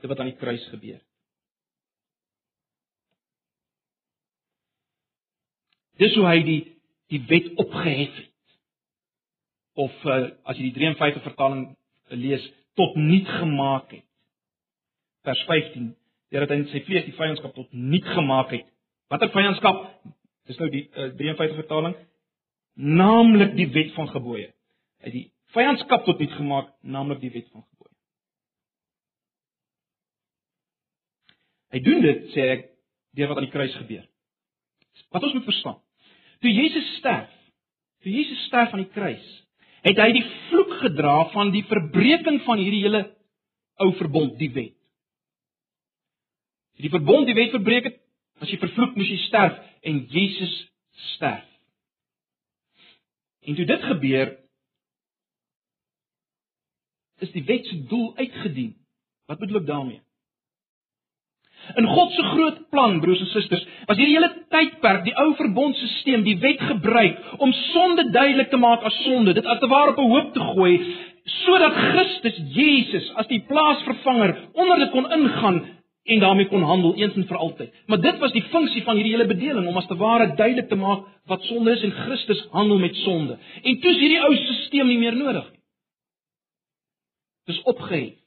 [0.02, 1.11] dit wat aan die kruis gebeur het.
[6.00, 6.60] Dis hoe hy die
[7.12, 8.30] die wet opgehef het.
[9.82, 11.66] Of uh, as jy die 53 vertaling
[12.16, 12.44] lees
[12.78, 14.06] tot niet gemaak het
[15.22, 15.92] vers 15,
[16.32, 18.66] deurdat hy sy vlees die vyandskap tot niet gemaak het.
[19.12, 19.84] Watter vyandskap?
[20.50, 21.94] Dis nou die uh, 53 vertaling,
[22.74, 24.48] naamlik die wet van gebooie.
[25.02, 27.94] Hy het die vyandskap tot niet gemaak, naamlik die wet van gebooie.
[31.72, 32.66] Hy doen dit, sê ek,
[33.16, 34.02] deur wat aan die kruis gebeur.
[35.12, 35.78] Wat ons moet verstaan.
[36.42, 37.30] Toe Jesus sterf,
[38.02, 39.26] toe Jesus sterf aan die kruis,
[39.86, 43.02] het hy die vloek gedra van die verbreeking van hierdie hele
[43.82, 44.76] ou verbond, die wet.
[46.82, 47.98] Die verbond, die wet verbreek het,
[48.42, 50.54] as jy vervloek moes jy sterf en Jesus
[51.14, 51.46] sterf.
[53.42, 54.32] En toe dit gebeur,
[57.22, 58.72] is die wet se doel uitgedien.
[59.30, 60.00] Wat bedoel ek daarmee?
[61.76, 66.22] In God se groot plan, broers en susters, was hierdie hele tydperk, die ou verbondstelsel,
[66.26, 69.98] die wet gebruik om sonde duidelik te maak as sonde, dit as te ware op
[69.98, 70.74] 'n hoop te gooi
[71.24, 75.60] sodat Christus Jesus as die plaasvervanger onder dit kon ingaan
[76.02, 77.74] en daarmee kon handel eens en vir altyd.
[77.86, 80.78] Maar dit was die funksie van hierdie hele bedeling om as te ware duidelik te
[80.78, 83.38] maak wat sonde is en Christus handel met sonde.
[83.62, 85.60] En toe is hierdie ou stelsel nie meer nodig nie.
[87.50, 88.18] Dis opgehef.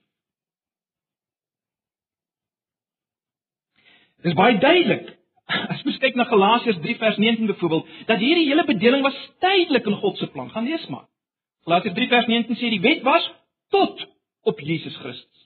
[4.26, 5.12] Dis baie duidelik.
[5.72, 9.86] As jy kyk na Galasiërs 3 vers 19 byvoorbeeld, dat hierdie hele bedeling was tydelik
[9.86, 10.50] in God se plan.
[10.50, 11.06] Gaan lees maar.
[11.68, 13.26] Galasiërs 3 vers 19 sê die wet was
[13.74, 14.08] tot
[14.50, 15.44] op Jesus Christus.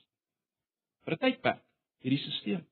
[1.04, 1.62] vir 'n tydperk
[2.04, 2.64] hierdie stelsel.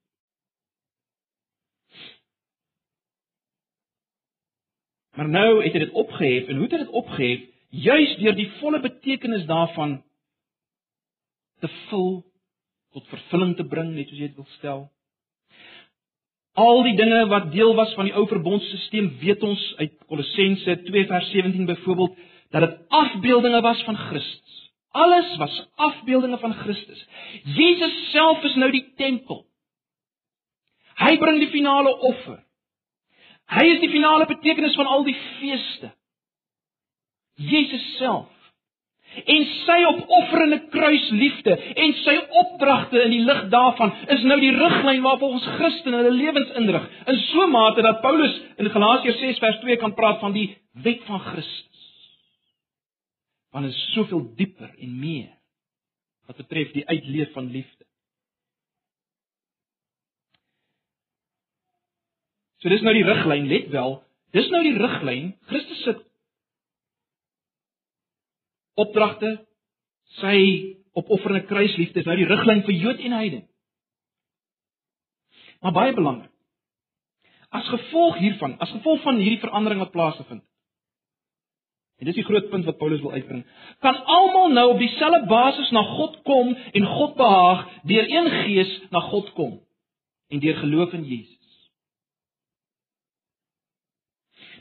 [5.17, 7.41] Maar nou het hy dit opgehef en hoe het hy dit opgehef?
[7.71, 9.99] Juis deur die volle betekenis daarvan
[11.61, 12.23] te vul
[12.95, 14.87] tot vervulling te bring, net soos jy dit wil stel.
[16.59, 21.07] Al die dinge wat deel was van die ou verbondstelsel, weet ons uit Kolossense 2
[21.07, 22.17] vers 17 byvoorbeeld,
[22.51, 24.57] dat dit afbeeldinge was van Christus.
[24.91, 27.07] Alles was afbeeldinge van Christus.
[27.43, 29.45] Jesus self is nou die tempel.
[30.99, 32.41] Hy bring die finale offer.
[33.49, 35.93] Hy is die finale betekenis van al die feeste.
[37.39, 38.38] Jesus self.
[39.25, 45.03] En sy opofferende kruisliefde en sy opdragte in die lig daarvan is nou die riglyn
[45.03, 46.89] waarop ons Christene hulle lewens inrig.
[47.07, 50.57] In so 'n mate dat Paulus in Galasiërs 6 vers 2 kan praat van die
[50.73, 51.67] wet van Christus
[53.51, 55.31] want dit is soveel dieper en meer
[56.29, 57.87] wat betref die uitleef van liefde.
[62.59, 63.97] So dis nou die riglyn, let wel,
[64.37, 65.95] dis nou die riglyn, Christus se
[68.79, 69.35] opdragte,
[70.23, 70.39] sy
[70.99, 73.47] opofferende kruisliefde is nou die riglyn vir Jood en Heiden.
[75.63, 76.33] Maar baie belangrik.
[77.55, 80.49] As gevolg hiervan, as gevolg van hierdie verandering wat plaasgevind het,
[81.99, 83.43] En dis die groot punt wat Paulus wil uitbring.
[83.83, 88.71] Kan almal nou op dieselfde basis na God kom en God behaag deur een gees
[88.95, 89.59] na God kom
[90.29, 91.37] en deur geloof in Jesus.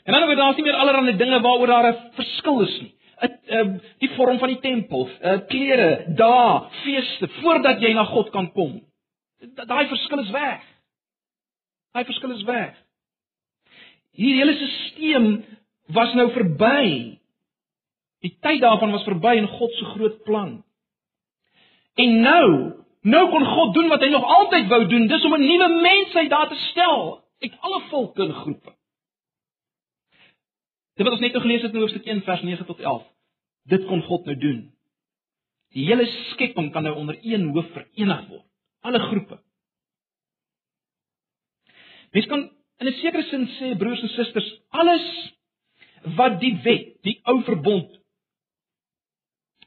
[0.02, 2.94] En dan word daar nie meer allerlei dinge waaroor daar 'n verskil is nie.
[3.20, 8.52] 'n die vorm van die tempel, 'n klere, dae, feeste voordat jy na God kan
[8.52, 8.80] kom.
[9.54, 10.62] Daai verskil is weg.
[11.92, 12.74] Daai verskil is weg.
[14.12, 15.44] Hierdie hele stelsel
[15.94, 17.18] was nou verby.
[18.20, 20.64] Die tyd daarvan was verby in God se groot plan.
[21.94, 22.48] En nou,
[23.02, 26.30] nou kon God doen wat hy nog altyd wou doen, dis om 'n nuwe mensheid
[26.30, 28.77] daar te stel uit alle volke en groepe.
[30.98, 33.04] Dit wat ons net nou gelees het in Hoofstuk 1 vers 9 tot 11.
[33.70, 34.62] Dit kon God nou doen.
[35.76, 38.46] Die hele skepping kan nou onder een hoof verenig word.
[38.82, 39.38] Alle groepe,
[42.10, 45.06] Mens kan in 'n sekere sin sê broers en susters, alles
[46.16, 47.98] wat die wet, die ou verbond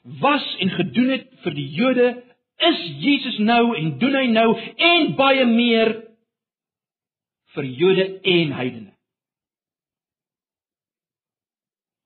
[0.01, 2.23] was en gedoen het vir die Jode,
[2.57, 5.91] is Jesus nou en doen hy nou en baie meer
[7.53, 8.90] vir Jode en heidene.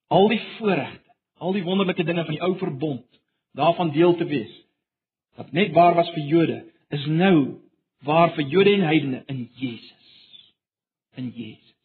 [0.08, 3.06] Al die voorregte, al die wonderlike dinge van die ou verbond,
[3.58, 4.54] daarvan deel te wees
[5.36, 6.58] wat net waar was vir Jode,
[6.96, 7.60] is nou
[8.08, 10.54] waar vir Jode en heidene in Jesus.
[11.20, 11.76] In Jesus.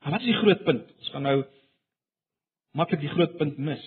[0.00, 0.90] Maar wat is die groot punt?
[0.98, 1.36] Ons gaan nou
[2.74, 3.84] maklik die groot punt mis.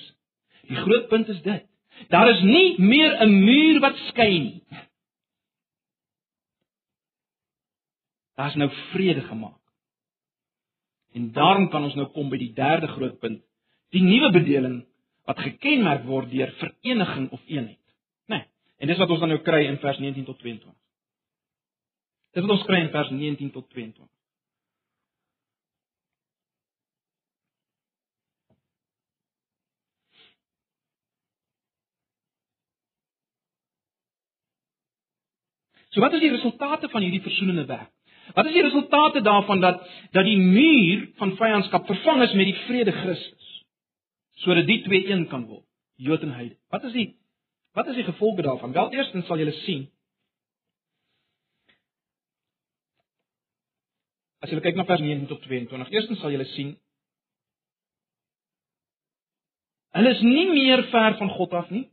[0.70, 1.68] Die groot punt is dit.
[2.14, 4.64] Daar is nie meer 'n muur wat skei nie.
[8.36, 9.63] Daar's nou vrede gemaak.
[11.14, 13.44] En daarom kan ons nou kom by die derde groot punt.
[13.94, 14.80] Die nuwe bedeling
[15.30, 17.80] wat gekenmerk word deur vereniging of eenheid.
[18.28, 18.40] Né?
[18.40, 18.48] Nee,
[18.78, 20.74] en dis wat ons dan nou kry in vers 19 tot 22.
[22.34, 24.10] Dis wat ons kry in vers 19 tot 22.
[35.94, 37.92] So wat is die resultate van hierdie versoenende werk?
[38.34, 42.60] Wat is die resultate daarvan dat dat die muur van vyandskap vervang is met die
[42.68, 43.50] vrede Christus?
[44.44, 46.56] Sodat die twee een kan word, Jood en Heide.
[46.70, 47.10] Wat is die
[47.74, 48.72] wat is die gevolge daarvan?
[48.72, 49.88] Wel eerstens sal julle sien
[54.44, 56.74] As jy kyk na vers 19 tot 22, eerstens sal jy sien
[59.94, 61.84] hulle is nie meer ver van God af nie.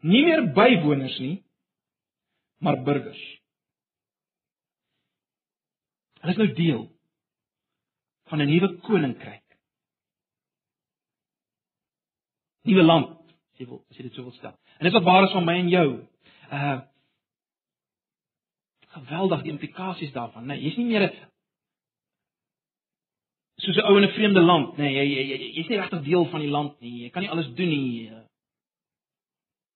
[0.00, 1.42] Nie meer bywoners nie,
[2.58, 3.22] maar burgers.
[6.20, 6.84] Hulle is nou deel
[8.26, 9.44] van 'n nuwe koninkryk.
[12.62, 13.20] Nuwe land,
[13.52, 14.58] as jy wil, as jy dit so wil stel.
[14.78, 15.88] En dis wat waar is van my en jou.
[16.50, 16.80] Uh
[18.96, 21.12] geweldig die implikasies daarvan, nee, jy's nie meer 'n
[23.60, 26.40] soos 'n ou in 'n vreemde land, nee, jy jy jy's nie regtig deel van
[26.40, 27.02] die land nie.
[27.02, 28.10] Jy kan nie alles doen nie.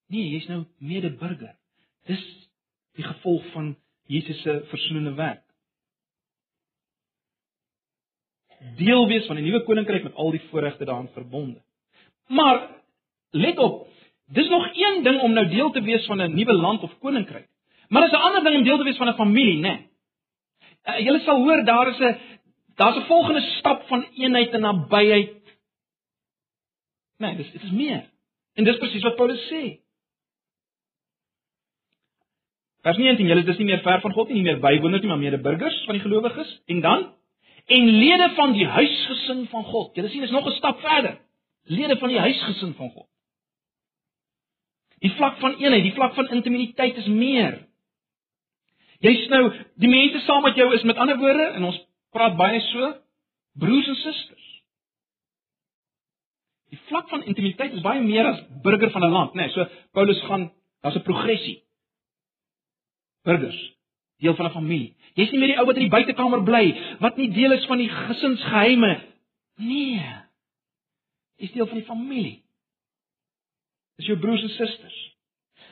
[0.09, 1.57] Nee, jy's nou medeburger.
[2.07, 2.40] Dis
[2.95, 3.77] die gevolg van
[4.07, 5.43] Jesus se versoenende werk.
[8.77, 11.63] Deel wees van 'n nuwe koninkryk met al die voorregte daaraan verbonde.
[12.27, 12.69] Maar
[13.31, 13.89] let op,
[14.27, 17.49] dis nog een ding om nou deel te wees van 'n nuwe land of koninkryk.
[17.89, 19.61] Maar dis 'n ander ding om deel te wees van 'n familie, né?
[19.61, 19.89] Nee.
[20.85, 22.19] Uh, Julle sal hoor daar is 'n
[22.75, 25.59] daar's 'n volgende stap van eenheid en nabyheid.
[27.17, 28.11] Nee, dis dit is meer.
[28.55, 29.81] En dis presies wat Paulus sê.
[32.83, 35.11] Vers 19, julle is dus nie meer ver van God nie, nie meer bywoners nie,
[35.11, 37.09] maar medeburgers van die gelowiges en dan
[37.71, 39.95] en lede van die huisgesin van God.
[39.95, 41.21] Julle sien, is nog 'n stap verder.
[41.65, 43.07] Lede van die huisgesin van God.
[44.99, 47.67] Die vlak van eenheid, die vlak van intimiteit is meer.
[49.01, 51.79] Jy's nou die mense saam met jou is met ander woorde en ons
[52.11, 52.93] praat baie so
[53.53, 54.47] broers en susters.
[56.71, 59.43] Die vlak van intimiteit is baie meer as burger van 'n land, né?
[59.43, 61.63] Nee, so Paulus gaan daar's 'n progressie.
[63.23, 63.77] Burgers,
[64.19, 64.97] deel van 'n familie.
[65.15, 67.79] Jy's nie meer die ou wat in die buitekamer bly, wat nie deel is van
[67.79, 69.01] die gesinsgeheime
[69.61, 70.07] nee.
[71.37, 72.43] Jy's deel van die familie.
[73.97, 74.99] Dis jou broers en susters.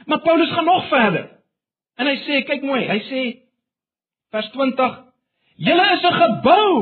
[0.06, 1.28] Maar Paulus gaan nog verder.
[1.94, 3.22] En hy sê, kyk mooi, hy sê
[4.30, 4.98] vers 20:
[5.56, 6.74] Julle is 'n gebou.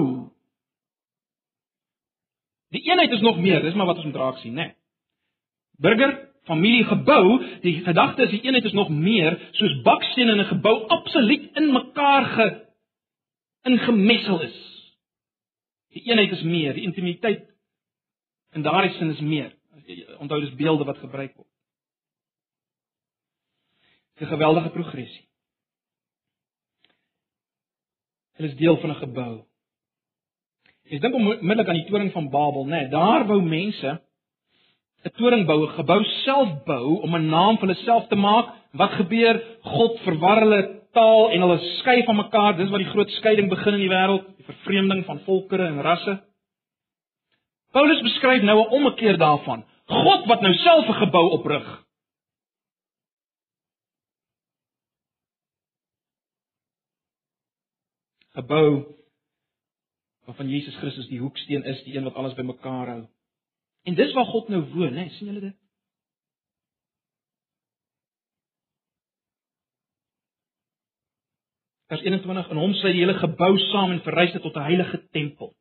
[2.68, 4.62] Die eenheid is nog meer, dis maar wat ons moet raak sien, né?
[4.62, 4.74] Nee.
[5.78, 10.52] Burger, familie, gebou, die gedagte is die eenheid is nog meer, soos bakstene in 'n
[10.52, 12.48] gebou absoluut in mekaar ge
[13.62, 14.58] ingemessel is.
[15.92, 17.44] Die eenheid is meer, die intimiteit
[18.52, 19.52] in daardie sin is meer.
[20.18, 21.50] Onthou dis beelde wat gebruik word.
[24.16, 25.28] 'n geweldige progressie.
[28.36, 29.44] Hulle is deel van 'n gebou.
[30.84, 32.68] Ek dink onmiddellik aan die toring van Babel, né?
[32.68, 34.05] Nee, daar wou mense
[35.06, 38.46] 'n toring bou, 'n gebou self bou om 'n naam vir hulle self te maak.
[38.72, 39.36] Wat gebeur?
[39.62, 40.60] God verwar hulle
[40.92, 42.56] taal en hulle skei van mekaar.
[42.56, 46.14] Dis waar die groot skeiding begin in die wêreld, die vervreemding van volkere en rasse.
[47.72, 49.64] Paulus beskryf nou 'n ommekeer daarvan.
[49.86, 51.86] God wat nou self 'n gebou oprig.
[58.36, 58.96] gebou
[60.26, 63.02] waarvan Jesus Christus die hoeksteen is, die een wat alles bymekaar hou.
[63.86, 65.56] En dis waar God nou woon, hè, sien julle dit?
[71.86, 74.98] Vers 21 in hom sluit die hele gebou saam en verrys dit tot 'n heilige
[75.14, 75.54] tempel.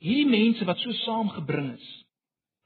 [0.00, 1.88] Hierdie mense wat so saamgebring is,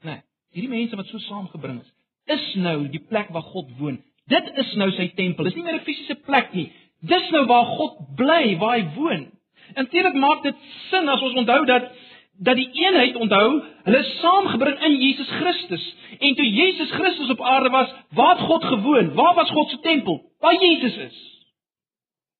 [0.02, 0.10] né?
[0.10, 0.22] Nee,
[0.54, 1.92] hierdie mense wat so saamgebring is,
[2.26, 5.48] is nou die plek waar God woon, Dit is nou sy tempel.
[5.48, 6.68] Dis nie meer 'n fisiese plek nie.
[7.00, 9.30] Dis nou waar God bly, waar hy woon.
[9.74, 10.56] Natuurlik maak dit
[10.90, 11.92] sin as ons onthou dat
[12.38, 15.94] dat die eenheid onthou, hulle is saamgebring in Jesus Christus.
[16.18, 19.14] En toe Jesus Christus op aarde was, waar het God gewoon?
[19.14, 20.32] Waar was God se tempel?
[20.38, 21.18] Waar Jesus is.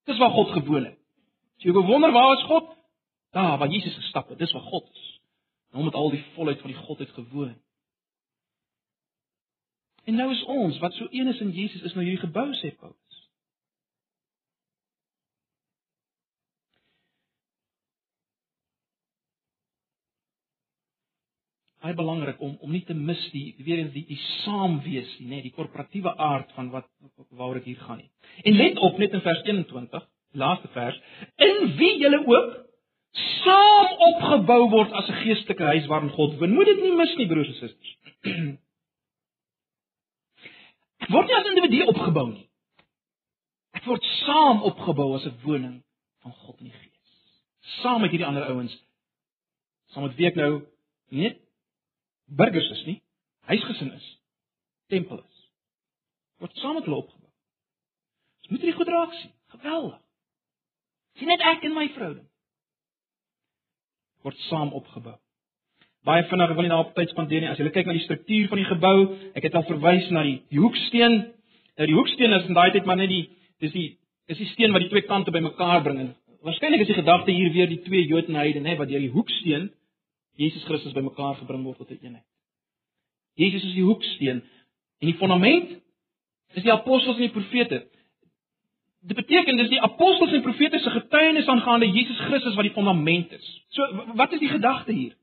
[0.04, 0.98] Dis waar God gewoon het.
[1.58, 2.76] As jy wonder waar is God?
[3.30, 5.20] Daar waar Jesus gestap het, dis waar God is.
[5.72, 7.56] Nou met al die volheid van die Godheid gewoon.
[10.04, 12.70] En nou is ons wat so een is in Jesus is nou hierdie gebou sê
[12.78, 13.07] Paulus.
[21.88, 25.42] Baie belangrik om om nie te mis die weer eens die die saamwees nie, nê,
[25.42, 26.88] die korporatiewe aard van wat
[27.30, 28.10] waaroor dit hier gaan nie.
[28.44, 30.98] En let op net in vers 21, laaste vers,
[31.36, 32.56] in wie julle ook
[33.42, 36.54] saam opgebou word as 'n geestelike huis waarin God woon.
[36.54, 37.96] Moet dit nie mis nie, broers en susters.
[41.02, 42.48] Ek word nie as individu opgebou nie.
[43.72, 45.82] Ek word saam opgebou as 'n woning
[46.22, 46.92] van God in die Gees.
[47.80, 48.74] Saam met hierdie ander ouens.
[49.88, 50.62] Saam met wie ek nou
[51.08, 51.47] net
[52.28, 52.98] burgers is nie,
[53.50, 54.08] huisgesin is,
[54.92, 55.44] tempel is.
[56.42, 57.30] Word saam met hulle opgebou.
[58.42, 59.32] Ons moet hierdie goed raak sien.
[59.56, 60.00] Geweldig.
[61.18, 62.28] Sien net ek en my verhouding
[64.28, 65.16] word saam opgebou.
[66.06, 67.50] Baie vinnig wil nie daarop tyd spandeer nie.
[67.50, 68.96] As jy kyk na die struktuur van die gebou,
[69.36, 71.18] ek het al verwys na die, die hoeksteen.
[71.78, 73.24] Nou die hoeksteen is in daai tyd maar net die
[73.62, 73.88] dis die
[74.28, 76.12] is die steen wat die twee kante bymekaar bring.
[76.44, 79.70] Waarskynlik is die gedagte hier weer die twee Jodenheide, nê, wat deur die hoeksteen
[80.38, 82.26] Jesus Christus bymekaar gebring word tot 'n eenheid.
[83.34, 84.42] Jesus is die hoeksteen
[84.98, 85.70] en die fondament
[86.54, 87.86] is die apostels en die profete.
[89.00, 93.32] Dit beteken dis die apostels en profete se getuienis aangaande Jesus Christus wat die fondament
[93.32, 93.48] is.
[93.68, 93.82] So
[94.14, 95.14] wat is die gedagte hier?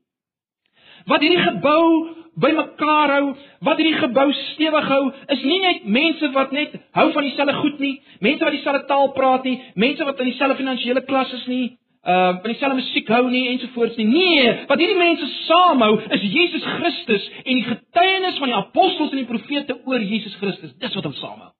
[1.06, 5.02] Wat hierdie gebou bymekaar hou, wat hierdie gebou stewig hou,
[5.32, 9.12] is nie net mense wat net hou van dieselfde goed nie, mense wat dieselfde taal
[9.16, 11.76] praat nie, mense wat in dieselfde finansiële klas is nie,
[12.06, 14.06] uh van dieselfde musiek hou nie ensovoorts nie.
[14.06, 19.18] Nee, wat hierdie mense saamhou is Jesus Christus en die getuienis van die apostels en
[19.24, 20.76] die profete oor Jesus Christus.
[20.78, 21.50] Dis wat hulle saamhou.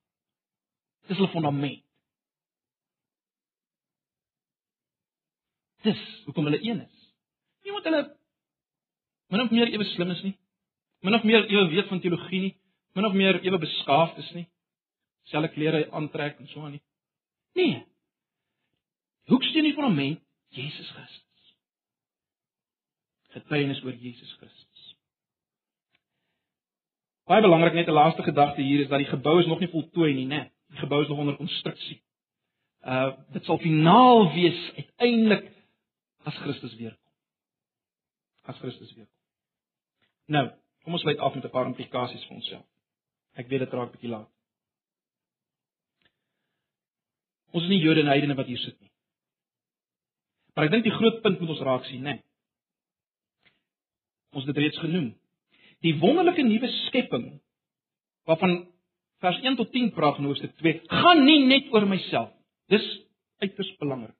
[1.07, 1.81] Dis hulle fondament.
[5.83, 7.09] Dis hoekom hulle een is.
[7.63, 8.03] Nie omdat hulle
[9.27, 10.37] min of meer ewe slim is nie.
[11.03, 12.53] Min of meer ewe weet van teologie nie.
[12.95, 14.45] Min of meer ewe beskaafd is nie.
[15.27, 16.81] Selfe klere aantrek en so aan nie.
[17.59, 17.83] Nee.
[19.27, 21.55] Hoeksteen die fondament Jesus Christus.
[23.35, 24.97] Getuienis oor Jesus Christus.
[27.27, 30.13] Baie belangrik net 'n laaste gedagte hier is dat die gebou is nog nie voltooi
[30.13, 30.51] nie, né?
[30.67, 32.01] Die gebou is nog onder konstruksie.
[32.81, 35.51] Uh dit sal finaal wees uiteindelik
[36.23, 37.13] as Christus weer kom.
[38.41, 39.15] As Christus weer kom.
[40.25, 40.51] Nou,
[40.83, 42.65] kom ons sluit af met 'n paar implikasies vir onsself.
[43.33, 44.29] Ek weet dit raak bietjie laat.
[47.51, 48.91] Ons is nie Jode en heidene wat hier sit nie.
[50.57, 52.15] Maar ek dink die groot punt moet ons raak sien, né?
[54.33, 55.11] Ons het dit reeds genoem.
[55.85, 57.27] Die wonderlike nuwe skepping
[58.25, 58.63] waarvan
[59.21, 62.31] vers 1 tot 10 praat in Hoofstuk 2, gaan nie net oor myself.
[62.73, 62.85] Dis
[63.37, 64.15] uiters belangrik.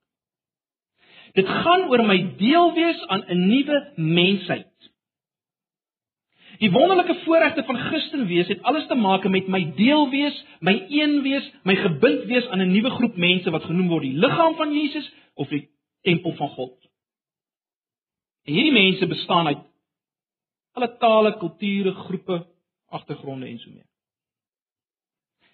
[1.34, 4.92] Dit gaan oor my deel wees aan 'n nuwe mensheid.
[6.62, 10.86] Die wonderlike voorregte van Christen wees het alles te maak met my deel wees, my
[10.90, 14.56] een wees, my gebind wees aan 'n nuwe groep mense wat genoem word die liggaam
[14.56, 15.70] van Jesus of die
[16.08, 16.76] tempel van God.
[18.48, 19.64] En hierdie mense bestaan uit
[20.78, 22.46] alle tale, kulture, groepe,
[22.94, 23.88] agtergronde en so meer.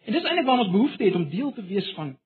[0.03, 2.17] En dis eintlik waar ons behoefte het om deel te wees van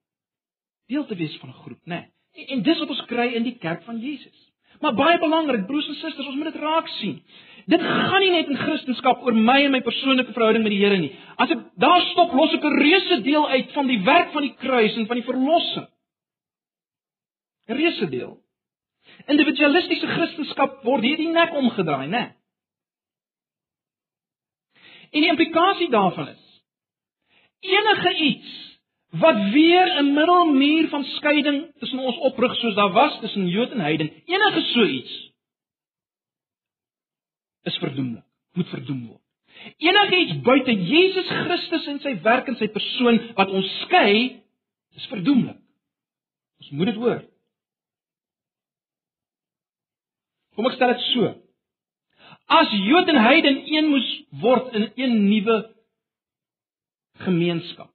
[0.88, 1.96] deel te wees van 'n groep, né?
[1.96, 2.06] Nee.
[2.32, 4.48] En, en dis wat ons kry in die kerk van Jesus.
[4.80, 7.22] Maar baie belangrik, broers en susters, ons moet dit raak sien.
[7.66, 10.98] Dit gaan nie net in Christendom oor my en my persoonlike verhouding met die Here
[10.98, 11.12] nie.
[11.36, 14.56] As ek daar stop, los ek 'n reuse deel uit van die werk van die
[14.56, 15.88] kruis en van die verlossing.
[17.68, 18.36] Reuse deel.
[19.28, 22.24] Individualistiese Christendom word hier die nek omgedraai, né?
[25.12, 26.44] En die implikasie daarvan is
[27.68, 28.50] enige iets
[29.10, 33.80] wat weer 'n middelmuur van skeiding tussen ons oprig soos daar was tussen Jood en
[33.80, 35.34] heiden, enige so iets
[37.64, 39.22] is verdoemlik, moet verdoem word.
[39.78, 44.44] Enige iets buite Jesus Christus en sy werk en sy persoon wat ons skei,
[44.96, 45.58] is verdoemlik.
[46.60, 47.24] Ons moet dit hoor.
[50.58, 51.34] Kom ek stel dit so.
[52.50, 54.08] As Jood en Heiden een moes
[54.42, 55.58] word in een nuwe
[57.22, 57.92] gemeenskap.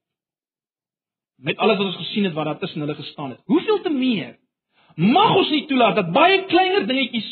[1.43, 3.41] Met alles wat ons gesien het wat daar tussen hulle gestaan het.
[3.51, 4.37] Hoeveel te meer
[4.95, 7.29] mag ons nie toelaat dat baie kleiner dingetjies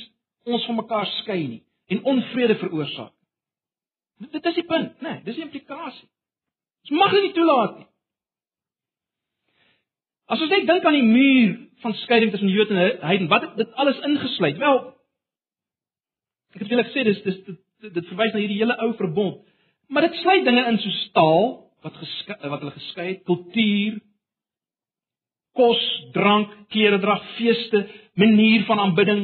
[0.50, 1.62] ons van mekaar skei nie
[1.94, 3.14] en onvrede veroorsaak.
[4.32, 5.16] Dit is die punt, né?
[5.16, 6.08] Nee, dis die implikasie.
[6.84, 7.88] Ons mag dit nie toelaat nie.
[10.32, 13.56] As ons net dink aan die muur van skeiding tussen Jood en heiden, wat het
[13.60, 14.60] dit alles ingesluit?
[14.62, 14.82] Wel,
[16.54, 19.42] ek het julle gesê dis dis dit, dit, dit verwys na hierdie hele ou verbond.
[19.92, 21.46] Maar dit sluit dinge in soos taal
[21.82, 23.98] wat geskei, wat hulle geskei het, kultuur,
[25.58, 25.82] kos,
[26.16, 27.82] drank, kleredrag, feeste,
[28.20, 29.24] manier van aanbidding,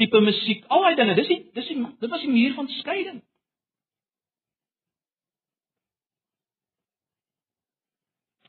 [0.00, 1.16] tipe musiek, al daai dinge.
[1.18, 3.20] Dis die dis die dit was die muur van skeiding.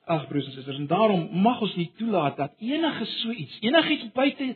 [0.10, 4.10] Ag broers en susters, en daarom mag ons nie toelaat dat enige so iets, enigiets
[4.16, 4.56] buite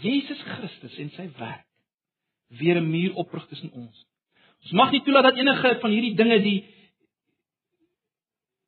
[0.00, 1.66] Jesus Christus en sy werk
[2.48, 4.06] weer 'n muur oprig tussen ons.
[4.62, 6.64] Ons mag nie toelaat dat enige van hierdie dinge die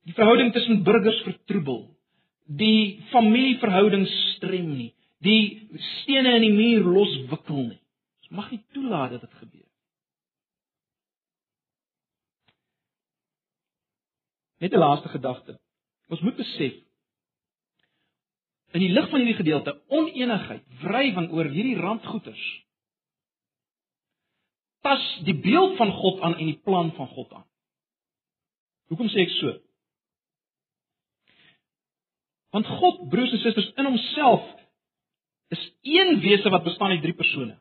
[0.07, 1.97] die verhouding tussen burgers vertroebel,
[2.47, 5.69] die familieverhoudings strem nie, die
[6.01, 7.81] stene in die muur loswikkel nie.
[8.23, 9.65] Ons mag nie toelaat dat dit gebeur.
[14.59, 15.59] Net 'n laaste gedagte.
[16.09, 16.75] Ons moet besef
[18.73, 22.66] in die lig van hierdie gedeelte onenigheid, wrywing oor hierdie randgoeters
[24.85, 27.47] pas die beeld van God aan en die plan van God aan.
[28.91, 29.55] Hoekom sê ek so?
[32.55, 34.45] Want God, broers en susters, in homself
[35.55, 37.59] is een wese wat bestaan uit drie persone.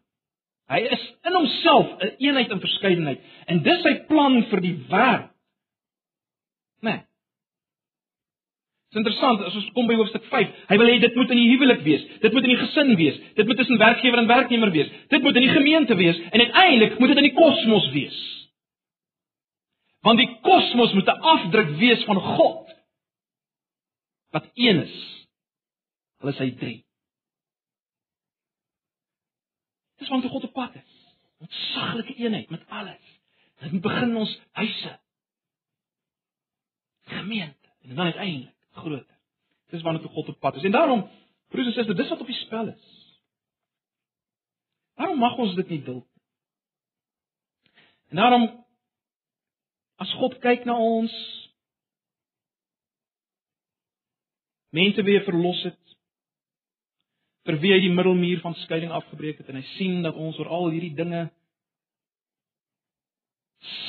[0.72, 4.78] Hy is in homself 'n een eenheid in verskeidenheid en dis sy plan vir die
[4.90, 5.34] wêreld.
[6.82, 6.90] Né?
[6.90, 7.02] Nee.
[8.96, 10.52] Dit is interessant as ons kom by hoofstuk 5.
[10.70, 12.04] Hy wil hê dit moet in die huwelik wees.
[12.22, 13.18] Dit moet in die gesin wees.
[13.36, 14.88] Dit moet tussen werkgewer en werknemer wees.
[15.12, 18.22] Dit moet in die gemeente wees en uiteindelik moet dit in die kosmos wees.
[20.08, 22.72] Want die kosmos moet 'n afdruk wees van God
[24.32, 25.28] wat een is.
[26.24, 26.80] Hulle is hy drie.
[30.00, 30.96] Dis want God op pad is.
[31.40, 33.20] Met saglike eenheid met alles.
[33.60, 35.00] Dit begin ons huise.
[37.04, 39.18] Gemeente en dan uiteindelik groter.
[39.74, 40.68] Dis waarna toe God op pad is.
[40.68, 41.06] En daarom,
[41.50, 42.92] broers en susters, dis wat op die spel is.
[44.96, 46.24] Waarom mag ons dit nie duld nie?
[48.14, 48.46] En daarom
[50.00, 51.14] as God kyk na ons
[54.76, 55.96] mense weer verlos het
[57.46, 60.52] vir wie hy die middelmuur van skeiding afgebreek het en hy sien dat ons oor
[60.52, 61.28] al hierdie dinge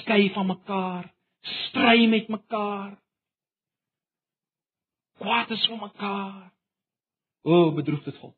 [0.01, 1.09] skei van mekaar,
[1.69, 2.95] stry met mekaar,
[5.21, 6.43] kwaad is vir mekaar.
[7.47, 8.35] O, bedroef dit God.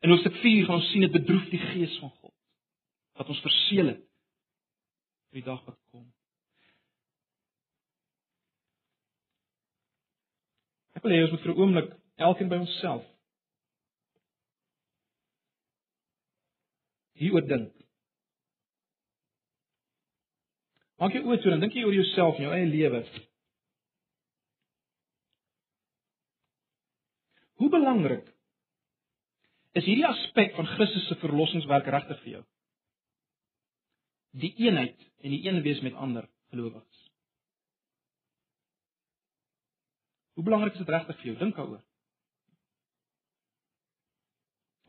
[0.00, 2.36] In Hoofstuk 4 gaan ons sien dit bedroef die gees van God
[3.20, 6.06] wat ons verseël het vir die dag wat kom.
[10.96, 13.04] Ek wil hê ons moet vir 'n oomblik elkeen by onsself
[17.20, 17.72] hieroor dink.
[21.00, 23.02] Maak jy oë toe en dink jy oor jouself en jou eie lewe.
[27.60, 28.24] Hoe belangrik
[29.76, 32.40] is hierdie aspek van Christus se verlossingswerk regtig vir jou?
[34.40, 37.04] Die eenheid en die een wees met ander gelowiges.
[40.38, 41.36] Hoe belangrik is dit regtig vir jou?
[41.42, 41.84] Dink daaroor.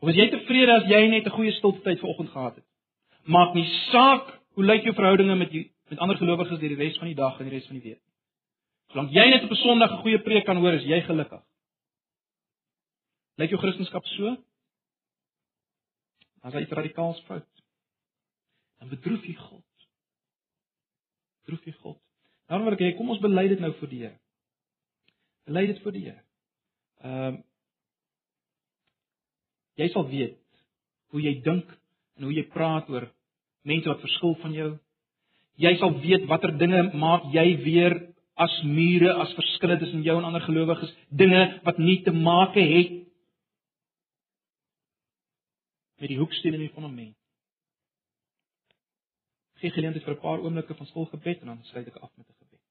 [0.01, 2.67] Of is jy tevrede as jy net 'n goeie stilte tyd vanoggend gehad het?
[3.27, 6.97] Maak nie saak hoe lyk jou verhoudinge met jou met ander gelowiges deur die res
[6.97, 8.01] van die dag en die res van die week.
[8.91, 11.43] Solank jy net op 'n Sondag 'n goeie preek kan hoor, is jy gelukkig.
[13.39, 14.35] Lyk jou Christendom so?
[16.41, 17.47] As hy radikaal fout.
[18.81, 19.85] Dan bedroef jy God.
[21.45, 21.99] Bedroef jy God.
[22.49, 24.17] Daarom wil ek hê kom ons bely dit nou voor die Here.
[25.47, 26.21] Bely dit voor die Here.
[27.05, 27.41] Ehm um,
[29.79, 30.35] jy sal weet
[31.15, 31.69] hoe jy dink
[32.19, 33.07] en hoe jy praat oor
[33.65, 34.67] mense wat verskil van jou.
[35.61, 37.95] Jy sal weet watter dinge maak jy weer
[38.41, 42.93] as mure, as verskille tussen jou en ander gelowiges, dinge wat nie te maak het
[46.01, 47.15] met die hoeksteen in die fondament.
[49.61, 52.27] Gee geleentheid vir 'n paar oomblikke van stil gebed en dan sluit ek af met
[52.29, 52.61] 'n gebed.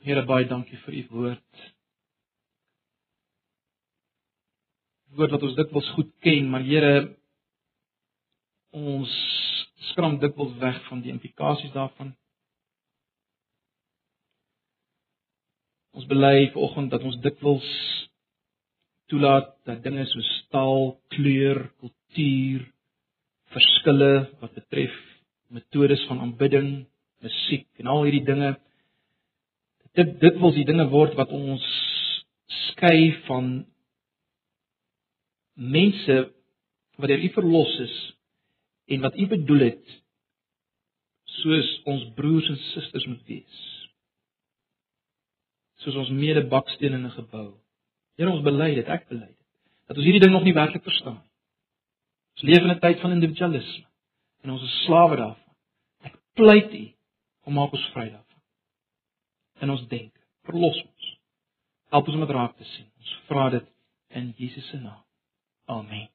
[0.00, 1.72] Here baie dankie vir u woord.
[5.16, 7.16] Woord wat ons dikwels goed ken, maar Here
[8.70, 9.10] ons
[9.90, 12.16] skram dikwels weg van die implikasies daarvan.
[15.90, 17.68] Ons bely vanoggend dat ons dikwels
[19.10, 22.66] toelaat dat dinge soos taal, kleur, kultuur,
[23.54, 24.94] verskille wat betref
[25.50, 26.70] metodes van aanbidding,
[27.24, 28.54] musiek en al hierdie dinge
[29.98, 31.64] dit dit wil die dinge word wat ons
[32.70, 33.50] skei van
[35.54, 36.20] mense
[37.00, 37.96] wat deur U verlos is
[38.94, 39.96] en wat U bedoel het
[41.40, 43.60] soos ons broers en susters moet wees.
[45.80, 47.54] Soos ons mede-baksteen in 'n gebou.
[48.18, 49.36] Here ons bely dit, ek bely dit.
[49.90, 51.30] Dat ons hierdie ding nog nie werklik verstaan nie.
[52.36, 53.86] Ons leef in 'n tyd van individualisme
[54.42, 55.54] en ons is slawe daarvan.
[56.02, 56.84] Ek pleit U
[57.44, 58.42] om maak ons vry daarvan.
[59.60, 60.12] En ons denk,
[60.48, 61.18] verlos ons.
[61.90, 62.88] Help ons om dit raak te sien.
[62.98, 63.66] Ons vra dit
[64.08, 65.04] in Jesus se naam.
[65.66, 66.08] Amen.